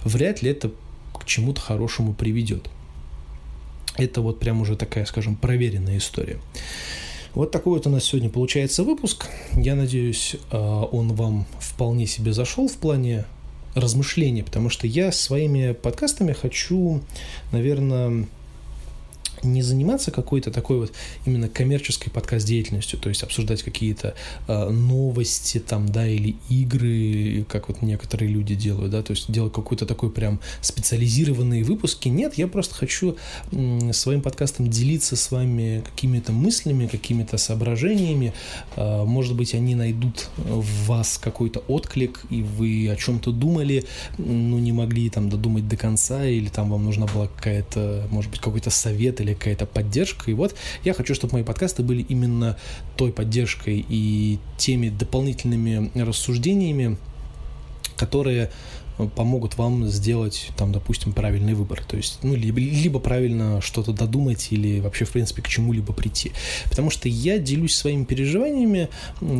вряд 0.03 0.41
ли 0.41 0.51
это 0.51 0.71
к 1.13 1.25
чему-то 1.25 1.59
хорошему 1.59 2.13
приведет. 2.13 2.69
Это 3.95 4.21
вот 4.21 4.39
прям 4.39 4.61
уже 4.61 4.75
такая, 4.75 5.05
скажем, 5.05 5.35
проверенная 5.35 5.97
история. 5.97 6.39
Вот 7.33 7.51
такой 7.51 7.73
вот 7.73 7.87
у 7.87 7.89
нас 7.89 8.03
сегодня 8.03 8.29
получается 8.29 8.83
выпуск. 8.83 9.27
Я 9.53 9.75
надеюсь, 9.75 10.35
а, 10.51 10.83
он 10.83 11.13
вам 11.13 11.47
вполне 11.59 12.05
себе 12.05 12.31
зашел 12.31 12.67
в 12.67 12.75
плане 12.75 13.25
размышления, 13.75 14.43
потому 14.43 14.69
что 14.69 14.87
я 14.87 15.11
своими 15.11 15.73
подкастами 15.73 16.33
хочу, 16.33 17.01
наверное, 17.51 18.27
не 19.43 19.61
заниматься 19.61 20.11
какой-то 20.11 20.51
такой 20.51 20.79
вот 20.79 20.93
именно 21.25 21.49
коммерческой 21.49 22.09
подкаст-деятельностью, 22.09 22.99
то 22.99 23.09
есть 23.09 23.23
обсуждать 23.23 23.63
какие-то 23.63 24.15
э, 24.47 24.69
новости 24.69 25.59
там, 25.59 25.89
да, 25.89 26.07
или 26.07 26.35
игры, 26.49 27.45
как 27.49 27.67
вот 27.67 27.81
некоторые 27.81 28.29
люди 28.29 28.55
делают, 28.55 28.91
да, 28.91 29.01
то 29.03 29.11
есть 29.11 29.31
делать 29.31 29.53
какой-то 29.53 29.85
такой 29.85 30.09
прям 30.09 30.39
специализированные 30.61 31.63
выпуски. 31.63 32.09
Нет, 32.09 32.35
я 32.35 32.47
просто 32.47 32.75
хочу 32.75 33.17
э, 33.51 33.93
своим 33.93 34.21
подкастом 34.21 34.69
делиться 34.69 35.15
с 35.15 35.31
вами 35.31 35.83
какими-то 35.85 36.31
мыслями, 36.31 36.87
какими-то 36.87 37.37
соображениями. 37.37 38.33
Э, 38.75 39.03
может 39.03 39.35
быть, 39.35 39.53
они 39.53 39.75
найдут 39.75 40.29
в 40.37 40.87
вас 40.87 41.17
какой-то 41.17 41.59
отклик, 41.67 42.21
и 42.29 42.41
вы 42.41 42.89
о 42.89 42.95
чем-то 42.95 43.31
думали, 43.31 43.85
но 44.17 44.59
не 44.59 44.71
могли 44.71 45.09
там 45.09 45.29
додумать 45.29 45.67
до 45.67 45.77
конца, 45.77 46.25
или 46.25 46.47
там 46.49 46.69
вам 46.69 46.85
нужна 46.85 47.07
была 47.07 47.27
какая-то, 47.27 48.07
может 48.09 48.31
быть, 48.31 48.39
какой-то 48.39 48.69
совет 48.69 49.21
или 49.21 49.32
какая-то 49.35 49.65
поддержка. 49.65 50.31
И 50.31 50.33
вот 50.33 50.55
я 50.83 50.93
хочу, 50.93 51.15
чтобы 51.15 51.33
мои 51.33 51.43
подкасты 51.43 51.83
были 51.83 52.01
именно 52.01 52.57
той 52.95 53.11
поддержкой 53.11 53.85
и 53.87 54.39
теми 54.57 54.89
дополнительными 54.89 55.91
рассуждениями, 55.95 56.97
которые 57.95 58.51
помогут 59.07 59.57
вам 59.57 59.87
сделать, 59.87 60.49
там, 60.57 60.71
допустим, 60.71 61.13
правильный 61.13 61.53
выбор. 61.53 61.83
То 61.87 61.97
есть, 61.97 62.19
ну, 62.23 62.35
либо, 62.35 62.59
либо 62.59 62.99
правильно 62.99 63.61
что-то 63.61 63.91
додумать 63.93 64.47
или 64.51 64.79
вообще, 64.79 65.05
в 65.05 65.11
принципе, 65.11 65.41
к 65.41 65.47
чему-либо 65.47 65.93
прийти. 65.93 66.31
Потому 66.69 66.89
что 66.89 67.09
я 67.09 67.37
делюсь 67.37 67.75
своими 67.75 68.03
переживаниями, 68.03 68.89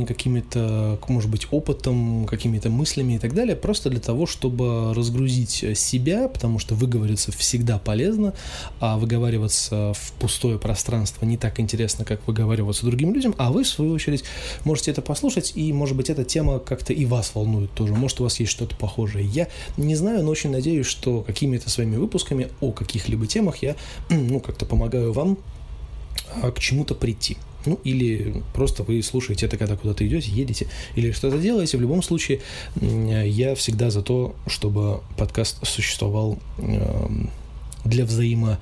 какими-то, 0.08 1.00
может 1.08 1.30
быть, 1.30 1.48
опытом, 1.52 2.26
какими-то 2.26 2.70
мыслями 2.70 3.14
и 3.14 3.20
так 3.20 3.34
далее, 3.34 3.56
просто 3.56 3.90
для 3.90 4.00
того, 4.00 4.26
чтобы 4.26 4.94
разгрузить 4.94 5.66
себя, 5.76 6.28
потому 6.28 6.60
что 6.60 6.76
выговориться 6.76 7.32
всегда 7.32 7.78
полезно, 7.80 8.34
а 8.80 8.98
выговариваться 8.98 9.94
в 9.94 10.14
пустое 10.20 10.60
пространство 10.60 11.26
не 11.26 11.38
так 11.38 11.60
интересно, 11.60 12.06
как 12.06 12.26
выговариваться 12.28 12.86
другим 12.86 13.14
людям, 13.14 13.36
а 13.38 13.52
вы, 13.52 13.64
в 13.64 13.68
свою 13.68 13.94
очередь, 13.94 14.24
можете 14.64 14.92
это 14.92 15.02
послушать, 15.02 15.54
и, 15.56 15.72
может 15.74 15.96
быть, 15.96 16.10
эта 16.10 16.24
тема 16.24 16.60
как-то 16.60 16.94
и 16.94 17.06
вас 17.06 17.32
волнует 17.36 17.72
тоже. 17.74 17.94
Может, 17.94 18.22
у 18.22 18.24
вас 18.24 18.40
есть 18.40 18.52
что-то 18.52 18.76
похожее. 18.76 19.26
Я 19.26 19.48
не 19.78 19.96
знаю, 19.96 20.24
но 20.24 20.32
очень 20.32 20.52
надеюсь, 20.52 20.86
что 20.86 21.22
какими-то 21.22 21.70
своими 21.70 21.96
выпусками 21.96 22.50
о 22.62 22.72
каких-либо 22.72 23.28
темах 23.28 23.58
я, 23.58 23.76
ну, 24.10 24.40
как-то 24.40 24.66
помогаю 24.66 25.14
вам 25.14 25.38
а, 26.42 26.52
к 26.52 26.60
чему-то 26.60 26.96
прийти. 26.96 27.38
Ну, 27.66 27.80
или 27.86 28.44
просто 28.54 28.84
вы 28.84 29.02
слушаете 29.02 29.46
это, 29.46 29.58
когда 29.58 29.78
куда-то 29.78 30.06
идете, 30.06 30.30
едете, 30.32 30.68
или 30.96 31.12
что-то 31.12 31.38
делаете. 31.38 31.78
В 31.78 31.82
любом 31.82 32.04
случае, 32.04 32.42
я 32.82 33.56
всегда 33.56 33.90
за 33.90 34.02
то, 34.02 34.36
чтобы 34.48 35.00
подкаст 35.18 35.66
существовал 35.66 36.40
эм, 36.58 37.30
для 37.86 38.04
взаимо 38.04 38.60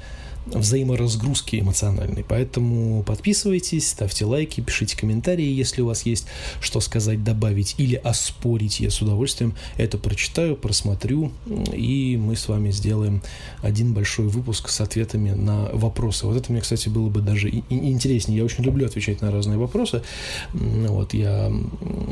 взаиморазгрузки 0.54 1.60
эмоциональной. 1.60 2.24
Поэтому 2.28 3.04
подписывайтесь, 3.04 3.90
ставьте 3.90 4.26
лайки, 4.26 4.62
пишите 4.62 4.98
комментарии, 4.98 5.46
если 5.46 5.82
у 5.82 5.88
вас 5.88 6.06
есть 6.06 6.28
что 6.60 6.80
сказать, 6.80 7.24
добавить 7.24 7.76
или 7.78 7.96
оспорить. 7.96 8.80
Я 8.80 8.90
с 8.90 9.02
удовольствием 9.02 9.56
это 9.78 9.98
прочитаю, 9.98 10.56
просмотрю, 10.56 11.32
и 11.74 12.18
мы 12.18 12.36
с 12.36 12.48
вами 12.48 12.72
сделаем 12.72 13.22
один 13.62 13.94
большой 13.94 14.28
выпуск 14.28 14.70
с 14.70 14.82
ответами 14.82 15.32
на 15.32 15.70
вопросы. 15.74 16.26
Вот 16.26 16.38
это 16.38 16.52
мне, 16.52 16.62
кстати, 16.62 16.90
было 16.90 17.10
бы 17.10 17.22
даже 17.22 17.50
интереснее. 17.70 18.40
Я 18.40 18.46
очень 18.46 18.64
люблю 18.64 18.86
отвечать 18.86 19.22
на 19.22 19.32
разные 19.32 19.58
вопросы. 19.58 20.02
Вот, 20.54 21.14
я 21.14 21.52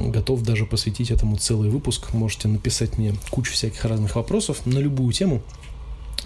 готов 0.07 0.41
даже 0.43 0.65
посвятить 0.65 1.11
этому 1.11 1.37
целый 1.37 1.69
выпуск. 1.69 2.13
Можете 2.13 2.47
написать 2.47 2.97
мне 2.97 3.13
кучу 3.29 3.53
всяких 3.53 3.83
разных 3.85 4.15
вопросов 4.15 4.65
на 4.65 4.79
любую 4.79 5.13
тему 5.13 5.41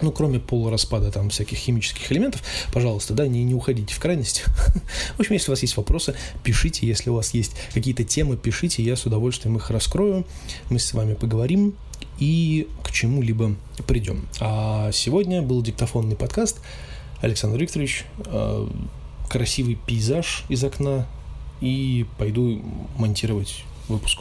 ну, 0.00 0.12
кроме 0.12 0.40
полураспада 0.40 1.10
там 1.10 1.30
всяких 1.30 1.58
химических 1.58 2.10
элементов, 2.12 2.42
пожалуйста, 2.72 3.14
да, 3.14 3.26
не, 3.26 3.44
не 3.44 3.54
уходите 3.54 3.94
в 3.94 3.98
крайность. 3.98 4.44
в 5.16 5.20
общем, 5.20 5.34
если 5.34 5.50
у 5.50 5.52
вас 5.52 5.62
есть 5.62 5.76
вопросы, 5.76 6.14
пишите, 6.42 6.86
если 6.86 7.10
у 7.10 7.14
вас 7.14 7.34
есть 7.34 7.52
какие-то 7.72 8.04
темы, 8.04 8.36
пишите, 8.36 8.82
я 8.82 8.96
с 8.96 9.06
удовольствием 9.06 9.56
их 9.56 9.70
раскрою, 9.70 10.26
мы 10.70 10.78
с 10.78 10.92
вами 10.92 11.14
поговорим 11.14 11.74
и 12.18 12.68
к 12.82 12.90
чему-либо 12.90 13.56
придем. 13.86 14.26
А 14.40 14.90
сегодня 14.92 15.42
был 15.42 15.62
диктофонный 15.62 16.16
подкаст. 16.16 16.60
Александр 17.20 17.58
Викторович, 17.58 18.04
э, 18.26 18.68
красивый 19.30 19.78
пейзаж 19.86 20.44
из 20.48 20.62
окна, 20.62 21.06
и 21.60 22.04
пойду 22.18 22.60
монтировать 22.98 23.64
выпуск. 23.88 24.20